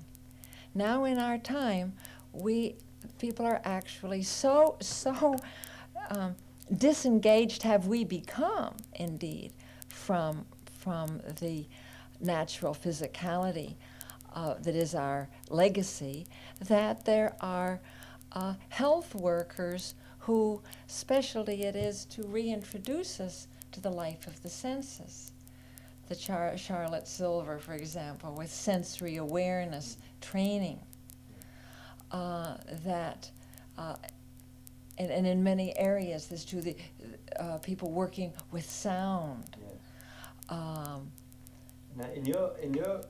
Now 0.76 1.06
in 1.06 1.18
our 1.18 1.38
time, 1.38 1.94
we 2.32 2.76
people 3.18 3.46
are 3.46 3.62
actually 3.64 4.22
so 4.24 4.76
so 4.82 5.36
um, 6.10 6.36
disengaged 6.78 7.64
have 7.64 7.88
we 7.88 8.04
become 8.04 8.76
indeed 8.96 9.52
from 9.88 10.46
from 10.80 11.22
the 11.40 11.66
natural 12.20 12.76
physicality 12.76 13.76
uh, 14.34 14.56
that 14.56 14.76
is 14.76 14.96
our 14.96 15.30
legacy 15.50 16.28
that 16.68 17.06
there 17.06 17.36
are 17.42 17.80
uh, 18.34 18.54
health 18.70 19.16
workers 19.16 19.96
who 20.20 20.62
specialty 20.88 21.64
it 21.64 21.76
is 21.76 22.06
to 22.06 22.24
reintroduce 22.24 23.20
us 23.20 23.48
to 23.72 23.82
the 23.82 23.90
life 23.90 24.28
of 24.28 24.42
the 24.44 24.50
senses 24.50 25.32
the 26.10 26.16
Char- 26.16 26.58
Charlotte 26.58 27.06
Selver, 27.06 27.60
for 27.62 27.74
example, 27.76 28.34
with 28.36 28.52
sensory 28.52 29.18
awareness 29.18 29.98
training, 30.22 30.80
uh, 32.12 32.58
that, 32.84 33.30
uh, 33.78 33.96
and, 34.98 35.12
and 35.12 35.28
in 35.28 35.44
many 35.44 35.78
areas, 35.78 36.26
there's 36.26 36.44
to 36.46 36.62
the 36.62 36.76
uh, 37.40 37.60
people 37.60 37.92
working 37.92 38.34
with 38.52 38.70
sound. 38.70 39.56
Yes. 39.62 39.72
Um, 40.50 41.12
Now, 41.96 42.10
in 42.16 42.26
your 42.26 42.58
in 42.62 42.74
your 42.74 43.02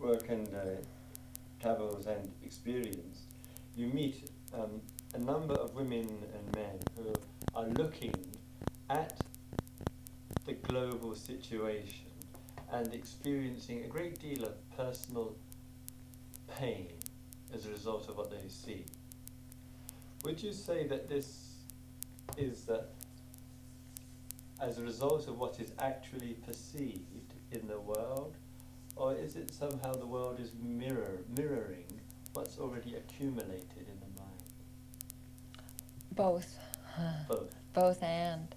work 0.00 0.28
and 0.28 0.48
uh, 0.54 0.60
travels 1.60 2.06
and 2.06 2.30
experience, 2.42 3.22
you 3.76 3.86
meet 3.88 4.30
um, 4.54 4.80
a 5.14 5.18
number 5.18 5.54
of 5.54 5.74
women 5.74 6.08
and 6.34 6.54
men 6.54 6.78
who 6.96 7.12
are 7.54 7.66
looking 7.66 8.14
at 8.88 9.20
the 10.46 10.54
global 10.54 11.14
situation 11.14 12.06
and 12.72 12.94
experiencing 12.94 13.84
a 13.84 13.86
great 13.86 14.18
deal 14.20 14.44
of 14.44 14.76
personal 14.76 15.34
pain 16.48 16.88
as 17.52 17.66
a 17.66 17.70
result 17.70 18.08
of 18.08 18.16
what 18.16 18.30
they 18.30 18.48
see. 18.48 18.84
Would 20.24 20.42
you 20.42 20.52
say 20.52 20.86
that 20.86 21.08
this 21.08 21.50
is 22.36 22.64
that 22.64 22.90
as 24.60 24.78
a 24.78 24.82
result 24.82 25.26
of 25.28 25.38
what 25.38 25.58
is 25.58 25.72
actually 25.78 26.34
perceived 26.46 27.34
in 27.50 27.66
the 27.66 27.80
world, 27.80 28.34
or 29.00 29.14
is 29.14 29.34
it 29.34 29.50
somehow 29.50 29.92
the 29.94 30.06
world 30.06 30.38
is 30.38 30.50
mirror 30.62 31.20
mirroring 31.36 31.86
what's 32.34 32.58
already 32.58 32.94
accumulated 32.94 33.86
in 33.88 33.98
the 34.00 34.20
mind? 34.20 34.30
both. 36.14 36.58
Both. 37.26 37.54
both 37.72 38.02
and. 38.02 38.54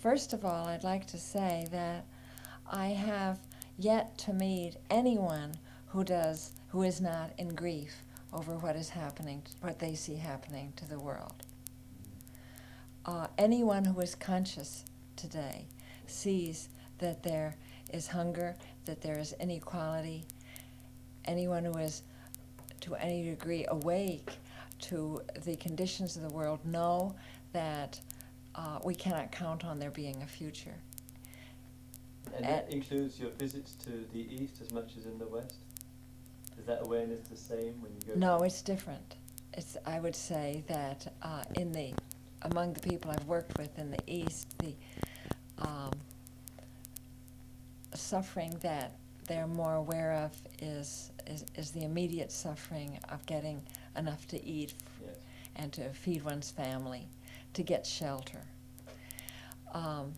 First 0.00 0.32
of 0.32 0.44
all, 0.44 0.66
I'd 0.66 0.82
like 0.82 1.06
to 1.06 1.18
say 1.18 1.68
that 1.70 2.04
I 2.70 2.88
have 2.88 3.38
yet 3.78 4.18
to 4.18 4.32
meet 4.32 4.74
anyone 4.90 5.52
who 5.86 6.02
does 6.02 6.52
who 6.68 6.82
is 6.82 7.00
not 7.00 7.30
in 7.38 7.54
grief 7.54 8.02
over 8.32 8.54
what 8.56 8.74
is 8.74 8.88
happening, 8.88 9.42
what 9.60 9.78
they 9.78 9.94
see 9.94 10.16
happening 10.16 10.72
to 10.76 10.88
the 10.88 10.98
world. 10.98 11.44
Uh, 13.06 13.28
anyone 13.38 13.84
who 13.84 14.00
is 14.00 14.16
conscious 14.16 14.84
today 15.14 15.66
sees 16.08 16.68
that 16.98 17.22
there 17.22 17.54
is 17.92 18.08
hunger, 18.08 18.56
that 18.84 19.00
there 19.00 19.18
is 19.18 19.34
inequality. 19.40 20.24
Anyone 21.24 21.64
who 21.64 21.78
is 21.78 22.02
to 22.80 22.94
any 22.96 23.24
degree 23.24 23.64
awake 23.68 24.30
to 24.80 25.22
the 25.44 25.56
conditions 25.56 26.16
of 26.16 26.22
the 26.22 26.28
world 26.28 26.60
know 26.64 27.14
that 27.52 27.98
uh, 28.54 28.78
we 28.84 28.94
cannot 28.94 29.32
count 29.32 29.64
on 29.64 29.78
there 29.78 29.90
being 29.90 30.22
a 30.22 30.26
future. 30.26 30.74
And 32.36 32.44
that 32.44 32.70
includes 32.70 33.18
your 33.18 33.30
visits 33.30 33.74
to 33.84 34.06
the 34.12 34.26
east 34.34 34.60
as 34.60 34.72
much 34.72 34.96
as 34.98 35.06
in 35.06 35.18
the 35.18 35.26
west? 35.26 35.54
Is 36.58 36.66
that 36.66 36.82
awareness 36.82 37.20
the 37.28 37.36
same 37.36 37.80
when 37.80 37.92
you 37.94 38.00
go 38.06 38.12
No, 38.16 38.42
it's 38.42 38.62
different. 38.62 39.16
It's, 39.52 39.76
I 39.86 40.00
would 40.00 40.16
say 40.16 40.64
that 40.66 41.12
uh, 41.22 41.44
in 41.54 41.72
the, 41.72 41.92
among 42.42 42.72
the 42.72 42.80
people 42.80 43.10
I've 43.10 43.26
worked 43.26 43.56
with 43.58 43.78
in 43.78 43.90
the 43.90 43.98
East, 44.06 44.54
the, 44.58 44.74
um, 45.58 45.92
suffering 47.94 48.56
that 48.60 48.92
they're 49.26 49.46
more 49.46 49.74
aware 49.74 50.12
of 50.12 50.32
is, 50.60 51.10
is, 51.26 51.44
is 51.56 51.70
the 51.70 51.84
immediate 51.84 52.30
suffering 52.30 52.98
of 53.10 53.24
getting 53.26 53.62
enough 53.96 54.26
to 54.28 54.44
eat 54.44 54.74
Yes. 55.04 55.16
and 55.56 55.72
to 55.72 55.88
feed 55.90 56.22
one's 56.24 56.50
family, 56.50 57.08
to 57.54 57.62
get 57.62 57.86
shelter. 57.86 58.42
Um, 59.72 60.12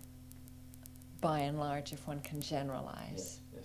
by 1.21 1.41
and 1.41 1.59
large, 1.59 1.93
if 1.93 2.07
one 2.07 2.21
can 2.21 2.41
generalize. 2.41 3.41
Yes. 3.55 3.65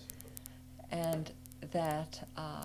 And 0.90 1.32
that 1.72 2.26
uh, 2.36 2.64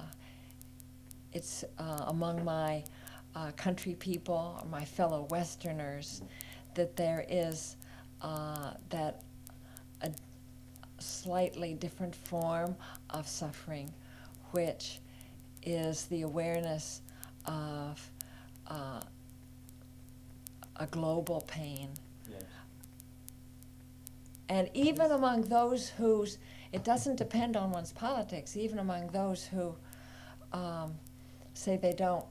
it's 1.34 1.64
uh, 1.78 2.06
among 2.08 2.44
my 2.44 2.84
uh, 3.36 3.52
country 3.52 3.96
people, 3.96 4.60
or 4.62 4.68
my 4.70 4.84
fellow 4.84 5.28
Westerners, 5.30 6.22
that 6.74 6.96
there 6.96 7.26
is 7.30 7.76
uh, 8.22 8.72
that 8.90 9.24
a 10.02 10.12
slightly 11.00 11.74
different 11.74 12.16
form 12.16 12.76
of 13.10 13.28
suffering, 13.28 13.94
which 14.52 15.00
is 15.64 16.06
the 16.06 16.22
awareness 16.22 17.02
of 17.46 18.12
uh, 18.68 19.02
a 20.78 20.86
global 20.88 21.42
pain. 21.42 21.90
Yes. 22.30 22.44
And 24.50 24.70
even 24.74 25.12
among 25.12 25.42
those 25.42 25.90
whose, 25.90 26.38
it 26.72 26.84
doesn't 26.84 27.18
depend 27.18 27.58
on 27.58 27.72
one's 27.72 27.92
politics, 27.92 28.56
even 28.56 28.80
among 28.80 29.08
those 29.08 29.46
who 29.46 29.76
um, 30.54 30.96
say 31.54 31.78
they 31.78 31.94
don't, 31.94 32.26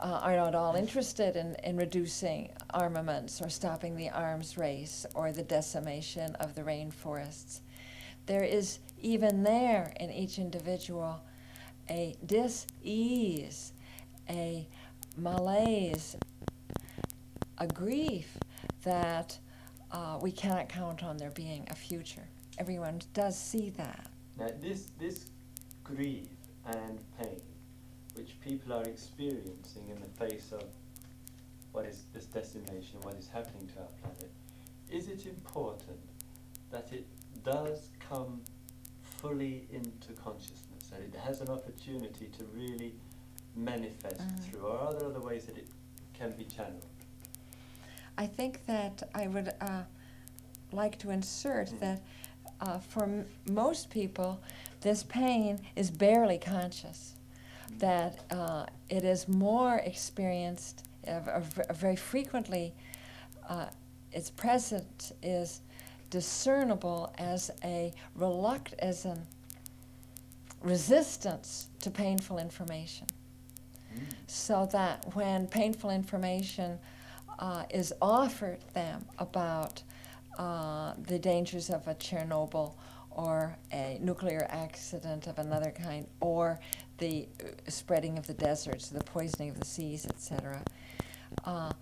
uh, 0.00 0.20
are 0.22 0.36
not 0.36 0.54
all 0.54 0.74
interested 0.74 1.36
in, 1.36 1.54
in 1.62 1.76
reducing 1.76 2.50
armaments 2.70 3.40
or 3.40 3.48
stopping 3.48 3.94
the 3.96 4.10
arms 4.10 4.58
race 4.58 5.06
or 5.14 5.30
the 5.30 5.42
decimation 5.42 6.34
of 6.36 6.54
the 6.56 6.62
rainforests. 6.62 7.60
There 8.26 8.44
is 8.44 8.78
even 9.00 9.42
there 9.42 9.92
in 10.00 10.10
each 10.10 10.38
individual 10.38 11.20
a 11.90 12.16
dis-ease, 12.24 13.72
a 14.30 14.66
malaise, 15.16 16.16
a 17.58 17.66
grief 17.66 18.38
that 18.82 19.38
uh, 19.92 20.18
we 20.20 20.32
cannot 20.32 20.68
count 20.68 21.02
on 21.02 21.16
there 21.16 21.30
being 21.30 21.66
a 21.70 21.74
future. 21.74 22.26
Everyone 22.58 23.00
does 23.12 23.38
see 23.38 23.70
that. 23.70 24.06
Now, 24.38 24.48
this, 24.60 24.88
this 24.98 25.26
grief 25.82 26.28
and 26.66 26.98
pain, 27.18 27.40
which 28.14 28.40
people 28.40 28.72
are 28.72 28.82
experiencing 28.84 29.88
in 29.88 30.00
the 30.00 30.26
face 30.26 30.50
of 30.52 30.64
what 31.72 31.84
is 31.84 32.04
this 32.14 32.24
decimation, 32.26 33.00
what 33.02 33.14
is 33.16 33.28
happening 33.28 33.68
to 33.74 33.80
our 33.80 33.88
planet, 34.00 34.30
is 34.90 35.08
it 35.08 35.26
important 35.26 35.98
that 36.70 36.88
it 36.92 37.06
does 37.42 37.88
come 38.08 38.40
fully 39.02 39.66
into 39.72 40.12
consciousness, 40.12 40.92
and 40.94 41.02
it 41.14 41.18
has 41.18 41.40
an 41.40 41.48
opportunity 41.48 42.26
to 42.38 42.44
really 42.54 42.94
manifest 43.56 44.20
Mm. 44.20 44.40
through, 44.50 44.60
or 44.66 44.78
are 44.78 44.92
there 44.94 45.08
other 45.08 45.20
ways 45.20 45.46
that 45.46 45.56
it 45.56 45.68
can 46.12 46.32
be 46.32 46.44
channeled? 46.44 46.84
I 48.16 48.26
think 48.26 48.64
that 48.66 49.02
I 49.14 49.26
would 49.28 49.52
uh, 49.60 49.82
like 50.72 50.98
to 51.00 51.10
insert 51.10 51.68
Mhm. 51.70 51.80
that 51.80 52.02
uh, 52.60 52.78
for 52.78 53.02
m- 53.04 53.26
most 53.50 53.90
people, 53.90 54.40
this 54.80 55.02
pain 55.02 55.58
is 55.76 55.90
barely 55.90 56.38
conscious. 56.38 57.14
That 57.78 58.20
uh, 58.30 58.66
it 58.88 59.04
is 59.04 59.26
more 59.26 59.78
experienced, 59.78 60.84
v- 61.04 61.62
very 61.72 61.96
frequently, 61.96 62.72
uh, 63.48 63.66
its 64.12 64.30
presence 64.30 65.12
is 65.22 65.60
discernible 66.14 67.12
as 67.18 67.50
a 67.64 67.92
reluct 68.14 68.72
as 68.78 69.04
an 69.04 69.20
resistance 70.62 71.66
to 71.80 71.90
painful 71.90 72.38
information 72.38 73.08
so 74.28 74.68
that 74.70 75.04
when 75.16 75.48
painful 75.48 75.90
information 75.90 76.78
uh, 77.40 77.64
is 77.68 77.92
offered 78.00 78.60
them 78.74 79.04
about 79.18 79.82
uh, 80.38 80.94
the 81.08 81.18
dangers 81.18 81.68
of 81.68 81.88
a 81.88 81.94
Chernobyl 81.96 82.74
or 83.10 83.56
a 83.72 83.98
nuclear 84.00 84.46
accident 84.48 85.26
of 85.26 85.40
another 85.40 85.72
kind 85.72 86.06
or 86.20 86.60
the 86.98 87.26
uh, 87.42 87.46
spreading 87.68 88.18
of 88.18 88.26
the 88.28 88.34
deserts, 88.34 88.88
the 88.88 89.02
poisoning 89.02 89.50
of 89.50 89.58
the 89.58 89.66
seas, 89.66 90.06
etc., 90.06 90.62
uh, 91.44 91.72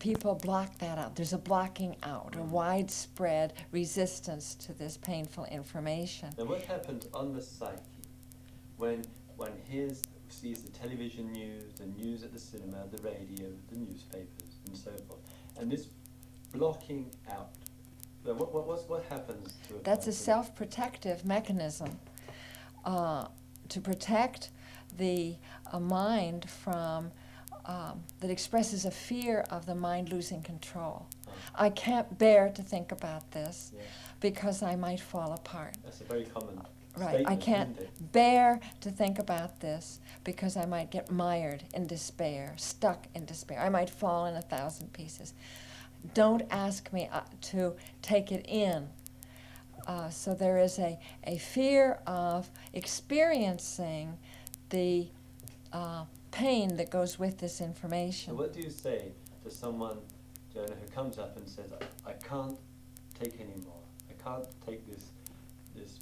people 0.00 0.34
block 0.34 0.76
that 0.78 0.98
out. 0.98 1.14
There's 1.14 1.32
a 1.32 1.38
blocking 1.38 1.94
out, 2.02 2.34
a 2.36 2.42
widespread 2.42 3.52
resistance 3.70 4.54
to 4.56 4.72
this 4.72 4.96
painful 4.96 5.44
information. 5.44 6.30
Now, 6.36 6.44
what 6.44 6.62
happens 6.62 7.06
on 7.14 7.32
the 7.32 7.42
psyche 7.42 7.80
when 8.78 9.04
one 9.36 9.52
hears, 9.68 10.02
sees 10.28 10.62
the 10.62 10.70
television 10.70 11.30
news, 11.32 11.74
the 11.74 11.86
news 11.86 12.24
at 12.24 12.32
the 12.32 12.38
cinema, 12.38 12.86
the 12.90 13.02
radio, 13.02 13.48
the 13.68 13.76
newspapers, 13.76 14.56
and 14.66 14.76
so 14.76 14.90
forth, 15.06 15.20
and 15.58 15.70
this 15.70 15.88
blocking 16.52 17.10
out? 17.30 17.50
Now, 18.24 18.32
what, 18.32 18.52
what, 18.52 18.88
what 18.88 19.04
happens 19.08 19.54
to 19.68 19.76
a 19.76 19.78
That's 19.82 20.06
a 20.06 20.12
self 20.12 20.54
protective 20.54 21.24
mechanism 21.24 21.98
uh, 22.84 23.26
to 23.68 23.80
protect 23.80 24.50
the 24.98 25.36
uh, 25.72 25.80
mind 25.80 26.48
from, 26.48 27.12
um, 27.66 28.02
that 28.20 28.30
expresses 28.30 28.84
a 28.84 28.90
fear 28.90 29.44
of 29.50 29.66
the 29.66 29.74
mind 29.74 30.10
losing 30.10 30.42
control. 30.42 31.06
I 31.54 31.70
can't 31.70 32.18
bear 32.18 32.50
to 32.50 32.62
think 32.62 32.92
about 32.92 33.30
this 33.30 33.72
yeah, 33.74 33.82
because 34.20 34.62
I 34.62 34.76
might 34.76 35.00
fall 35.00 35.32
apart. 35.32 35.76
that's 35.84 36.00
a 36.00 36.04
very 36.04 36.24
common 36.24 36.60
Right, 36.96 37.24
I 37.26 37.36
can't 37.36 37.78
bear 38.12 38.60
to 38.80 38.90
think 38.90 39.18
about 39.20 39.60
this 39.60 40.00
because 40.24 40.56
I 40.56 40.66
might 40.66 40.90
get 40.90 41.10
mired 41.10 41.62
in 41.72 41.86
despair, 41.86 42.54
stuck 42.56 43.06
in 43.14 43.24
despair. 43.24 43.60
I 43.60 43.68
might 43.68 43.88
fall 43.88 44.26
in 44.26 44.34
a 44.34 44.42
thousand 44.42 44.92
pieces. 44.92 45.32
Don't 46.14 46.42
ask 46.50 46.92
me 46.92 47.08
uh, 47.12 47.20
to 47.42 47.74
take 48.02 48.32
it 48.32 48.44
in. 48.48 48.88
Uh, 49.86 50.10
so 50.10 50.34
there 50.34 50.58
is 50.58 50.78
a, 50.78 50.98
a 51.24 51.38
fear 51.38 52.00
of 52.06 52.50
experiencing 52.74 54.18
the 54.70 55.08
uh, 55.72 56.04
pain 56.30 56.76
that 56.76 56.90
goes 56.90 57.18
with 57.18 57.38
this 57.38 57.60
information. 57.60 58.32
So 58.32 58.38
what 58.38 58.52
do 58.52 58.60
you 58.60 58.70
say 58.70 59.12
to 59.44 59.50
someone, 59.50 59.98
Joanna, 60.52 60.74
who 60.80 60.86
comes 60.88 61.18
up 61.18 61.36
and 61.36 61.48
says, 61.48 61.70
I, 61.72 62.10
I 62.10 62.12
can't 62.14 62.58
take 63.18 63.40
anymore. 63.40 63.82
I 64.08 64.22
can't 64.22 64.46
take 64.66 64.88
this, 64.90 65.06
this, 65.74 65.98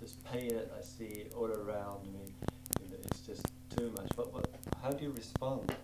this 0.00 0.12
pain 0.30 0.48
that 0.54 0.72
I 0.78 0.82
see 0.82 1.26
all 1.36 1.46
around 1.46 2.04
me. 2.12 2.32
You 2.80 2.90
know, 2.90 2.96
it's 3.04 3.20
just 3.20 3.46
too 3.76 3.92
much. 3.96 4.08
What, 4.16 4.32
what, 4.32 4.48
how 4.82 4.90
do 4.90 5.04
you 5.04 5.10
respond 5.12 5.74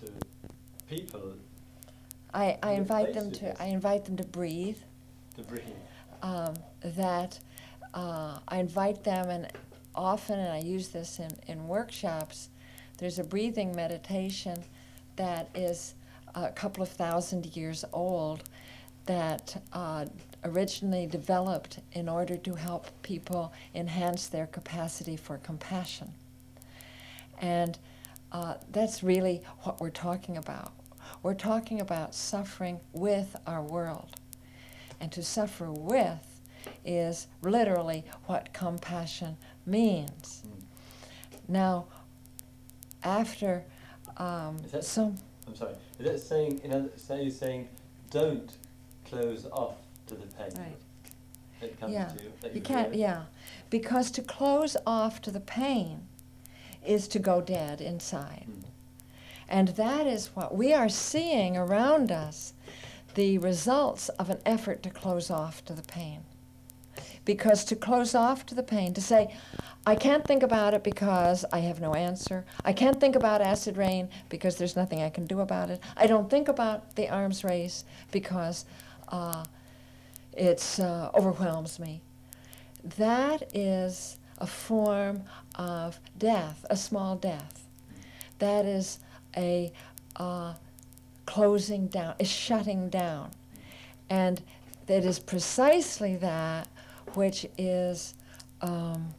to 0.00 0.12
people 0.88 1.34
I, 2.34 2.58
I 2.62 2.72
invite 2.72 3.14
them 3.14 3.30
to 3.32 3.44
this. 3.46 3.60
I 3.60 3.66
invite 3.66 4.04
them 4.04 4.16
to 4.18 4.24
breathe. 4.24 4.78
to 5.36 5.42
breathe? 5.42 5.62
um, 6.22 6.54
that 6.82 7.38
uh, 7.94 8.38
I 8.48 8.58
invite 8.58 9.04
them, 9.04 9.30
and 9.30 9.48
often, 9.94 10.38
and 10.38 10.52
I 10.52 10.58
use 10.58 10.88
this 10.88 11.18
in, 11.18 11.30
in 11.46 11.68
workshops, 11.68 12.50
there's 12.98 13.18
a 13.18 13.24
breathing 13.24 13.74
meditation 13.74 14.62
that 15.16 15.48
is 15.54 15.94
a 16.34 16.50
couple 16.50 16.82
of 16.82 16.88
thousand 16.88 17.56
years 17.56 17.84
old 17.92 18.44
that 19.06 19.62
uh, 19.72 20.04
originally 20.44 21.06
developed 21.06 21.80
in 21.92 22.08
order 22.08 22.36
to 22.36 22.54
help 22.54 22.86
people 23.02 23.52
enhance 23.74 24.26
their 24.26 24.46
capacity 24.46 25.16
for 25.16 25.38
compassion. 25.38 26.12
And 27.40 27.78
uh, 28.32 28.54
that's 28.70 29.02
really 29.02 29.42
what 29.62 29.80
we're 29.80 29.90
talking 29.90 30.36
about. 30.36 30.72
We're 31.22 31.34
talking 31.34 31.80
about 31.80 32.14
suffering 32.14 32.80
with 32.92 33.36
our 33.46 33.62
world. 33.62 34.16
And 35.00 35.12
to 35.12 35.22
suffer 35.22 35.70
with 35.70 36.40
is 36.84 37.28
literally 37.42 38.04
what 38.26 38.52
compassion 38.52 39.36
means. 39.64 40.42
Mm. 40.46 40.62
Now, 41.48 41.86
after 43.06 43.64
um, 44.16 44.56
Is 44.64 44.72
that- 44.72 44.84
some, 44.84 45.16
I'm 45.46 45.54
sorry. 45.54 45.74
Is 45.98 46.06
that 46.06 46.20
saying, 46.20 46.60
in 46.64 46.72
other, 46.72 46.90
say 46.96 47.22
you're 47.22 47.30
saying, 47.30 47.68
don't 48.10 48.56
close 49.04 49.46
off 49.52 49.76
to 50.08 50.14
the 50.14 50.26
pain 50.26 50.50
Right. 50.56 50.76
that 51.60 51.80
comes 51.80 51.92
yeah, 51.92 52.06
to 52.06 52.22
you? 52.22 52.32
You 52.44 52.50
you 52.54 52.60
can't, 52.60 52.94
yeah, 52.94 53.24
because 53.70 54.10
to 54.12 54.22
close 54.22 54.76
off 54.86 55.20
to 55.22 55.30
the 55.30 55.40
pain 55.40 56.06
is 56.84 57.08
to 57.08 57.18
go 57.18 57.40
dead 57.40 57.80
inside. 57.80 58.46
Mm. 58.48 58.64
And 59.48 59.68
that 59.68 60.06
is 60.06 60.34
what 60.34 60.56
we 60.56 60.72
are 60.72 60.88
seeing 60.88 61.56
around 61.56 62.10
us 62.10 62.52
the 63.14 63.38
results 63.38 64.08
of 64.10 64.28
an 64.30 64.38
effort 64.44 64.82
to 64.82 64.90
close 64.90 65.30
off 65.30 65.64
to 65.64 65.72
the 65.72 65.82
pain. 65.82 66.20
Because 67.24 67.64
to 67.66 67.76
close 67.76 68.14
off 68.14 68.44
to 68.46 68.54
the 68.54 68.62
pain, 68.62 68.92
to 68.94 69.00
say, 69.00 69.34
I 69.88 69.94
can't 69.94 70.24
think 70.24 70.42
about 70.42 70.74
it 70.74 70.82
because 70.82 71.44
I 71.52 71.60
have 71.60 71.80
no 71.80 71.94
answer. 71.94 72.44
I 72.64 72.72
can't 72.72 72.98
think 72.98 73.14
about 73.14 73.40
acid 73.40 73.76
rain 73.76 74.08
because 74.28 74.56
there's 74.56 74.74
nothing 74.74 75.00
I 75.00 75.10
can 75.10 75.26
do 75.26 75.40
about 75.40 75.70
it. 75.70 75.80
I 75.96 76.08
don't 76.08 76.28
think 76.28 76.48
about 76.48 76.96
the 76.96 77.08
arms 77.08 77.44
race 77.44 77.84
because 78.10 78.64
uh, 79.08 79.44
it 80.32 80.80
uh, 80.80 81.10
overwhelms 81.14 81.78
me. 81.78 82.02
that 82.98 83.48
is 83.54 84.18
a 84.38 84.46
form 84.46 85.22
of 85.54 86.00
death, 86.18 86.66
a 86.68 86.76
small 86.76 87.14
death. 87.16 87.64
That 88.40 88.66
is 88.66 88.98
a 89.36 89.72
uh, 90.16 90.54
closing 91.26 91.86
down, 91.86 92.16
is 92.18 92.28
shutting 92.28 92.88
down. 92.88 93.30
And 94.10 94.42
it 94.88 95.04
is 95.04 95.18
precisely 95.18 96.16
that 96.16 96.68
which 97.14 97.46
is 97.56 98.14
um, 98.60 99.14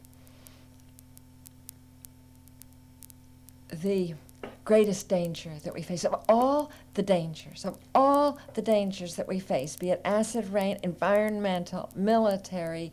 the 3.70 4.14
greatest 4.64 5.08
danger 5.08 5.52
that 5.64 5.72
we 5.72 5.82
face 5.82 6.04
of 6.04 6.22
all 6.28 6.70
the 6.94 7.02
dangers, 7.02 7.64
of 7.64 7.78
all 7.94 8.38
the 8.54 8.62
dangers 8.62 9.16
that 9.16 9.26
we 9.26 9.38
face, 9.38 9.76
be 9.76 9.90
it 9.90 10.00
acid 10.04 10.52
rain, 10.52 10.78
environmental, 10.82 11.90
military, 11.94 12.92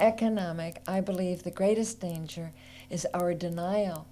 economic, 0.00 0.80
I 0.86 1.00
believe 1.00 1.42
the 1.42 1.50
greatest 1.50 2.00
danger 2.00 2.52
is 2.88 3.06
our 3.12 3.34
denial 3.34 4.06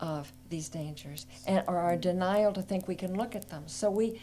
of 0.00 0.32
these 0.50 0.68
dangers 0.68 1.26
and 1.46 1.64
or 1.66 1.78
our 1.78 1.96
denial 1.96 2.52
to 2.52 2.62
think 2.62 2.86
we 2.86 2.94
can 2.94 3.14
look 3.14 3.34
at 3.34 3.48
them. 3.48 3.64
So 3.66 3.90
we 3.90 4.20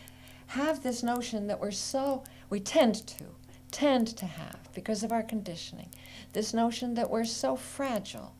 have 0.47 0.83
this 0.83 1.03
notion 1.03 1.47
that 1.47 1.59
we're 1.59 1.71
so 1.71 2.23
we 2.49 2.59
tend 2.59 3.07
to 3.07 3.23
tend 3.71 4.07
to 4.07 4.25
have 4.25 4.59
because 4.73 5.03
of 5.03 5.11
our 5.11 5.23
conditioning 5.23 5.89
this 6.33 6.53
notion 6.53 6.93
that 6.93 7.09
we're 7.09 7.25
so 7.25 7.55
fragile 7.55 8.35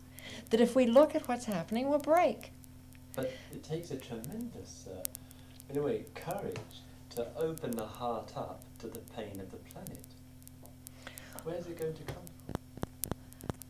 that 0.52 0.62
if 0.62 0.76
we 0.76 0.86
look 0.86 1.16
at 1.16 1.28
what's 1.28 1.46
happening 1.46 1.90
we'll 1.90 1.98
break 1.98 2.52
but 3.16 3.32
it 3.52 3.64
takes 3.64 3.92
a 3.92 3.98
tremendous 3.98 4.88
uh, 4.88 5.04
in 5.70 5.78
a 5.78 5.82
way 5.82 6.06
courage 6.16 6.58
to 7.12 7.28
open 7.38 7.72
the 7.72 7.86
heart 7.86 8.32
up 8.36 8.62
to 8.80 8.88
the 8.88 9.00
pain 9.16 9.40
of 9.40 9.50
the 9.52 9.58
planet. 9.58 10.04
Where's 11.44 11.68
it 11.68 11.78
going 11.80 11.94
to 11.94 12.04
come 12.04 12.24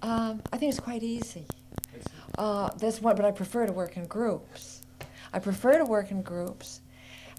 from? 0.02 0.10
Um, 0.10 0.42
i 0.52 0.58
think 0.58 0.72
it's 0.72 0.80
quite 0.80 1.04
easy. 1.04 1.46
Uh, 2.38 2.70
that's 2.78 3.02
what 3.02 3.16
but 3.16 3.26
i 3.26 3.32
prefer 3.32 3.66
to 3.66 3.72
work 3.72 3.98
in 3.98 4.06
groups. 4.06 4.82
I 5.32 5.40
prefer 5.40 5.78
to 5.78 5.86
work 5.86 6.12
in 6.12 6.22
groups 6.22 6.82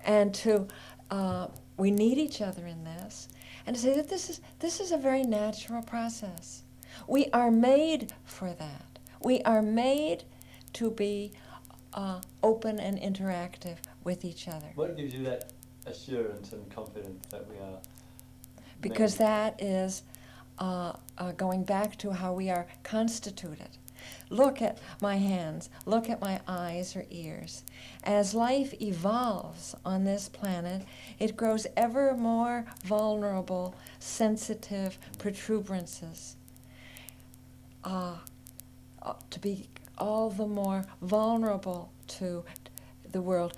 and 0.04 0.34
to 0.34 0.66
uh, 1.10 1.48
we 1.76 1.90
need 1.90 2.18
each 2.18 2.40
other 2.40 2.66
in 2.66 2.84
this, 2.84 3.28
and 3.66 3.74
to 3.74 3.82
say 3.82 3.94
that 3.94 4.08
this 4.08 4.30
is, 4.30 4.40
this 4.60 4.80
is 4.80 4.92
a 4.92 4.96
very 4.96 5.22
natural 5.22 5.82
process. 5.82 6.62
We 7.08 7.28
are 7.32 7.50
made 7.50 8.12
for 8.24 8.52
that. 8.52 8.98
We 9.20 9.42
are 9.42 9.62
made 9.62 10.24
to 10.74 10.90
be 10.90 11.32
uh, 11.94 12.20
open 12.42 12.78
and 12.80 12.98
interactive 12.98 13.76
with 14.02 14.24
each 14.24 14.48
other. 14.48 14.66
What 14.74 14.96
gives 14.96 15.14
you 15.14 15.24
that 15.24 15.52
assurance 15.87 16.52
and 16.52 16.68
confidence 16.74 17.24
that 17.30 17.48
we 17.48 17.57
are? 17.57 17.78
Because 18.80 19.16
that 19.16 19.62
is 19.62 20.02
uh, 20.59 20.92
uh, 21.16 21.33
going 21.33 21.64
back 21.64 21.96
to 21.98 22.12
how 22.12 22.33
we 22.33 22.50
are 22.50 22.66
constituted. 22.83 23.78
Look 24.28 24.61
at 24.61 24.78
my 25.00 25.16
hands, 25.16 25.70
look 25.87 26.11
at 26.11 26.20
my 26.20 26.40
eyes 26.46 26.94
or 26.94 27.07
ears. 27.11 27.64
As 28.02 28.35
life 28.35 28.74
evolves 28.83 29.74
on 29.85 30.04
this 30.04 30.28
planet, 30.28 30.85
it 31.18 31.37
grows 31.37 31.66
ever 31.76 32.14
more 32.14 32.66
vulnerable, 32.85 33.74
sensitive 33.98 34.98
protuberances. 35.18 36.37
Uh, 37.83 38.16
uh, 39.02 39.14
to 39.30 39.38
be 39.38 39.68
all 39.98 40.30
the 40.30 40.46
more 40.46 40.87
vulnerable 41.00 41.90
to 42.07 42.44
the 43.12 43.20
world, 43.20 43.57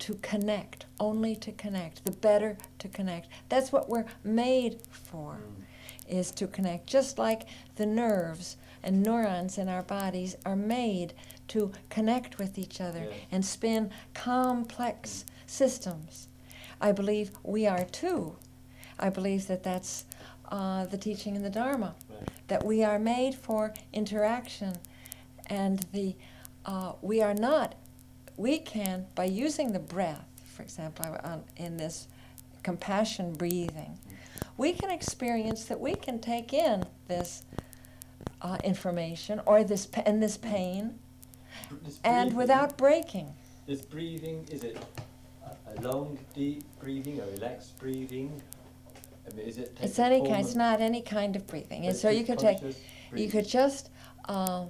to 0.00 0.14
connect, 0.16 0.86
only 1.00 1.34
to 1.36 1.52
connect, 1.52 2.04
the 2.04 2.10
better 2.10 2.56
to 2.78 2.88
connect. 2.88 3.28
That's 3.48 3.72
what 3.72 3.88
we're 3.88 4.06
made 4.22 4.80
for, 4.90 5.40
mm. 5.40 5.64
is 6.08 6.30
to 6.32 6.46
connect. 6.46 6.86
Just 6.86 7.18
like 7.18 7.48
the 7.76 7.86
nerves 7.86 8.56
and 8.82 9.02
neurons 9.02 9.56
in 9.56 9.68
our 9.68 9.82
bodies 9.82 10.36
are 10.44 10.56
made 10.56 11.14
to 11.48 11.72
connect 11.88 12.38
with 12.38 12.58
each 12.58 12.80
other 12.80 13.06
yes. 13.10 13.14
and 13.32 13.44
spin 13.44 13.90
complex 14.12 15.24
systems. 15.46 16.28
I 16.80 16.92
believe 16.92 17.30
we 17.42 17.66
are 17.66 17.84
too. 17.84 18.36
I 18.98 19.08
believe 19.08 19.46
that 19.46 19.62
that's 19.62 20.04
uh, 20.50 20.84
the 20.86 20.98
teaching 20.98 21.34
in 21.34 21.42
the 21.42 21.50
Dharma, 21.50 21.94
right. 22.10 22.28
that 22.48 22.64
we 22.64 22.84
are 22.84 22.98
made 22.98 23.34
for 23.34 23.72
interaction, 23.92 24.76
and 25.46 25.86
the 25.92 26.14
uh, 26.66 26.92
we 27.02 27.20
are 27.20 27.34
not. 27.34 27.74
We 28.36 28.58
can 28.58 29.06
by 29.14 29.24
using 29.24 29.72
the 29.72 29.78
breath, 29.78 30.24
for 30.54 30.62
example, 30.62 31.04
in 31.56 31.76
this 31.76 32.08
compassion 32.62 33.32
breathing, 33.34 33.98
we 34.56 34.72
can 34.72 34.90
experience 34.90 35.64
that 35.66 35.78
we 35.78 35.94
can 35.94 36.18
take 36.18 36.52
in 36.52 36.84
this 37.06 37.42
uh, 38.42 38.58
information 38.64 39.40
or 39.46 39.62
this 39.64 39.88
and 40.04 40.22
this 40.22 40.36
pain, 40.36 40.98
and 42.02 42.34
without 42.36 42.76
breaking. 42.76 43.34
This 43.66 43.82
breathing 43.82 44.46
is 44.50 44.64
it 44.64 44.76
a, 45.66 45.80
long 45.80 46.18
deep 46.34 46.62
breathing, 46.80 47.20
a 47.20 47.26
relaxed 47.26 47.78
breathing? 47.78 48.40
I 49.26 49.34
mean, 49.34 49.46
is 49.46 49.58
it? 49.58 49.76
It's 49.80 49.98
any 49.98 50.20
kind. 50.20 50.44
It's 50.44 50.54
not 50.54 50.80
any 50.80 51.02
kind 51.02 51.36
of 51.36 51.46
breathing. 51.46 51.86
And 51.86 51.96
so 51.96 52.10
you 52.10 52.24
could 52.24 52.38
take, 52.38 52.60
breathing. 52.60 52.82
you 53.14 53.28
could 53.30 53.48
just. 53.48 53.90
Uh, 54.26 54.66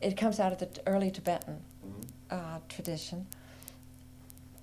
it 0.00 0.16
comes 0.16 0.40
out 0.40 0.52
of 0.52 0.58
the 0.58 0.68
early 0.86 1.10
Tibetan 1.10 1.60
mm-hmm. 1.86 2.00
uh, 2.30 2.58
tradition. 2.68 3.26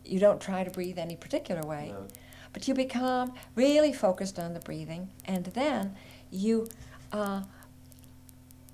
You 0.05 0.19
don't 0.19 0.41
try 0.41 0.63
to 0.63 0.71
breathe 0.71 0.97
any 0.97 1.15
particular 1.15 1.61
way, 1.61 1.89
no. 1.93 2.07
but 2.53 2.67
you 2.67 2.73
become 2.73 3.33
really 3.55 3.93
focused 3.93 4.39
on 4.39 4.53
the 4.53 4.59
breathing, 4.59 5.09
and 5.25 5.45
then 5.47 5.95
you 6.31 6.67
uh, 7.11 7.43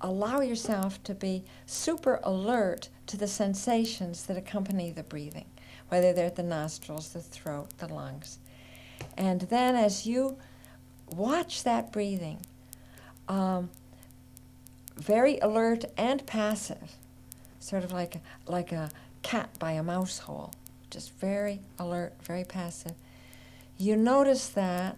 allow 0.00 0.40
yourself 0.40 1.02
to 1.04 1.14
be 1.14 1.44
super 1.66 2.20
alert 2.22 2.88
to 3.06 3.16
the 3.16 3.26
sensations 3.26 4.24
that 4.26 4.36
accompany 4.36 4.90
the 4.90 5.02
breathing, 5.02 5.46
whether 5.88 6.12
they're 6.12 6.26
at 6.26 6.36
the 6.36 6.42
nostrils, 6.42 7.10
the 7.10 7.20
throat, 7.20 7.68
the 7.78 7.92
lungs. 7.92 8.38
And 9.16 9.42
then 9.42 9.74
as 9.74 10.06
you 10.06 10.38
watch 11.10 11.64
that 11.64 11.92
breathing, 11.92 12.38
um, 13.28 13.70
very 14.96 15.38
alert 15.38 15.84
and 15.96 16.24
passive, 16.26 16.96
sort 17.60 17.84
of 17.84 17.92
like 17.92 18.16
a, 18.16 18.50
like 18.50 18.72
a 18.72 18.90
cat 19.22 19.50
by 19.58 19.72
a 19.72 19.82
mouse 19.82 20.18
hole, 20.18 20.52
just 20.90 21.12
very 21.18 21.60
alert, 21.78 22.14
very 22.22 22.44
passive. 22.44 22.94
You 23.76 23.96
notice 23.96 24.48
that 24.48 24.96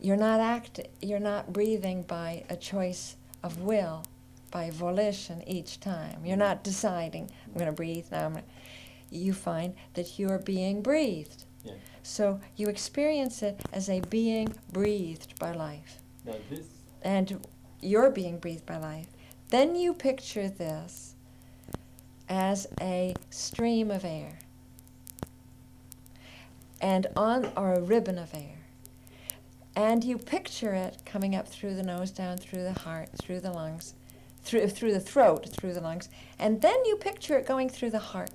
you're 0.00 0.16
not 0.16 0.40
act, 0.40 0.80
you're 1.02 1.18
not 1.18 1.52
breathing 1.52 2.02
by 2.02 2.44
a 2.48 2.56
choice 2.56 3.16
of 3.42 3.60
will, 3.60 4.04
by 4.50 4.70
volition 4.70 5.42
each 5.46 5.80
time. 5.80 6.24
You're 6.24 6.36
not 6.36 6.62
deciding, 6.62 7.30
I'm 7.46 7.54
going 7.54 7.66
to 7.66 7.72
breathe 7.72 8.06
now. 8.12 8.26
I'm 8.26 8.32
gonna, 8.34 8.44
you 9.10 9.32
find 9.32 9.74
that 9.94 10.18
you 10.18 10.28
are 10.28 10.38
being 10.38 10.82
breathed. 10.82 11.44
Yeah. 11.64 11.72
So 12.02 12.40
you 12.56 12.68
experience 12.68 13.42
it 13.42 13.60
as 13.72 13.88
a 13.88 14.00
being 14.00 14.54
breathed 14.72 15.38
by 15.38 15.52
life. 15.52 15.98
Now 16.24 16.34
this 16.50 16.66
and 17.02 17.46
you're 17.80 18.10
being 18.10 18.38
breathed 18.38 18.66
by 18.66 18.76
life. 18.76 19.06
Then 19.50 19.76
you 19.76 19.94
picture 19.94 20.48
this 20.48 21.14
as 22.28 22.66
a 22.80 23.14
stream 23.30 23.90
of 23.90 24.04
air 24.04 24.38
and 26.80 27.06
on 27.16 27.50
or 27.56 27.74
a 27.74 27.80
ribbon 27.80 28.18
of 28.18 28.34
air. 28.34 28.58
And 29.74 30.02
you 30.02 30.18
picture 30.18 30.74
it 30.74 31.02
coming 31.04 31.34
up 31.34 31.48
through 31.48 31.74
the 31.74 31.82
nose, 31.82 32.10
down 32.10 32.38
through 32.38 32.64
the 32.64 32.80
heart, 32.80 33.10
through 33.20 33.40
the 33.40 33.52
lungs, 33.52 33.94
through, 34.42 34.68
through 34.68 34.92
the 34.92 35.00
throat, 35.00 35.48
through 35.48 35.74
the 35.74 35.80
lungs, 35.80 36.08
and 36.38 36.60
then 36.60 36.84
you 36.84 36.96
picture 36.96 37.38
it 37.38 37.46
going 37.46 37.68
through 37.68 37.90
the 37.90 37.98
heart. 37.98 38.30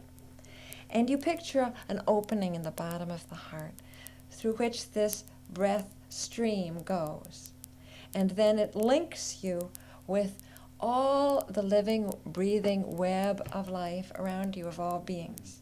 And 0.90 1.10
you 1.10 1.18
picture 1.18 1.74
an 1.90 2.02
opening 2.08 2.56
in 2.56 2.62
the 2.62 2.72
bottom 2.72 3.10
of 3.10 3.28
the 3.30 3.36
heart 3.36 3.74
through 4.32 4.54
which 4.54 4.92
this 4.92 5.24
breath 5.52 5.90
stream 6.10 6.84
goes. 6.84 7.53
And 8.16 8.32
then 8.32 8.60
it 8.60 8.76
links 8.76 9.44
you 9.44 9.70
with 10.08 10.44
all 10.80 11.46
the 11.50 11.64
living, 11.64 12.14
breathing 12.26 12.98
web 12.98 13.48
of 13.52 13.70
life 13.70 14.12
around 14.16 14.56
you, 14.56 14.68
of 14.68 14.80
all 14.80 15.00
beings. 15.00 15.62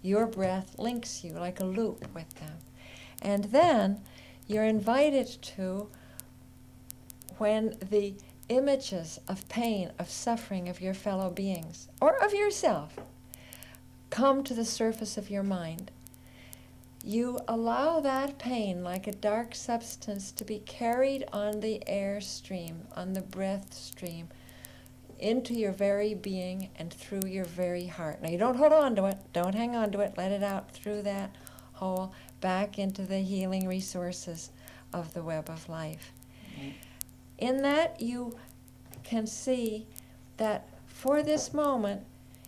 Your 0.00 0.26
breath 0.26 0.78
links 0.78 1.24
you 1.24 1.32
like 1.32 1.60
a 1.60 1.64
loop 1.64 2.06
with 2.14 2.32
them. 2.36 2.58
And 3.20 3.44
then 3.44 4.00
you're 4.46 4.64
invited 4.64 5.26
to, 5.26 5.88
when 7.38 7.76
the 7.90 8.14
images 8.48 9.20
of 9.28 9.48
pain, 9.48 9.90
of 9.98 10.08
suffering 10.08 10.68
of 10.68 10.80
your 10.80 10.94
fellow 10.94 11.30
beings, 11.30 11.88
or 12.00 12.16
of 12.24 12.32
yourself, 12.32 12.96
come 14.10 14.42
to 14.44 14.54
the 14.54 14.64
surface 14.64 15.18
of 15.18 15.30
your 15.30 15.42
mind. 15.42 15.90
You 17.08 17.38
allow 17.48 18.00
that 18.00 18.38
pain, 18.38 18.84
like 18.84 19.06
a 19.06 19.12
dark 19.12 19.54
substance, 19.54 20.30
to 20.32 20.44
be 20.44 20.58
carried 20.58 21.24
on 21.32 21.60
the 21.60 21.82
air 21.88 22.20
stream, 22.20 22.82
on 22.94 23.14
the 23.14 23.22
breath 23.22 23.72
stream, 23.72 24.28
into 25.18 25.54
your 25.54 25.72
very 25.72 26.12
being 26.12 26.68
and 26.76 26.92
through 26.92 27.26
your 27.26 27.46
very 27.46 27.86
heart. 27.86 28.20
Now, 28.20 28.28
you 28.28 28.36
don't 28.36 28.56
hold 28.58 28.74
on 28.74 28.94
to 28.96 29.06
it, 29.06 29.16
don't 29.32 29.54
hang 29.54 29.74
on 29.74 29.90
to 29.92 30.00
it, 30.00 30.18
let 30.18 30.32
it 30.32 30.42
out 30.42 30.70
through 30.70 31.00
that 31.00 31.34
hole 31.72 32.12
back 32.42 32.78
into 32.78 33.06
the 33.06 33.20
healing 33.20 33.66
resources 33.66 34.50
of 34.92 35.14
the 35.14 35.22
web 35.22 35.48
of 35.48 35.66
life. 35.66 36.12
Mm-hmm. 36.52 36.70
In 37.38 37.62
that, 37.62 38.02
you 38.02 38.36
can 39.02 39.26
see 39.26 39.86
that 40.36 40.68
for 40.86 41.22
this 41.22 41.54
moment, 41.54 42.02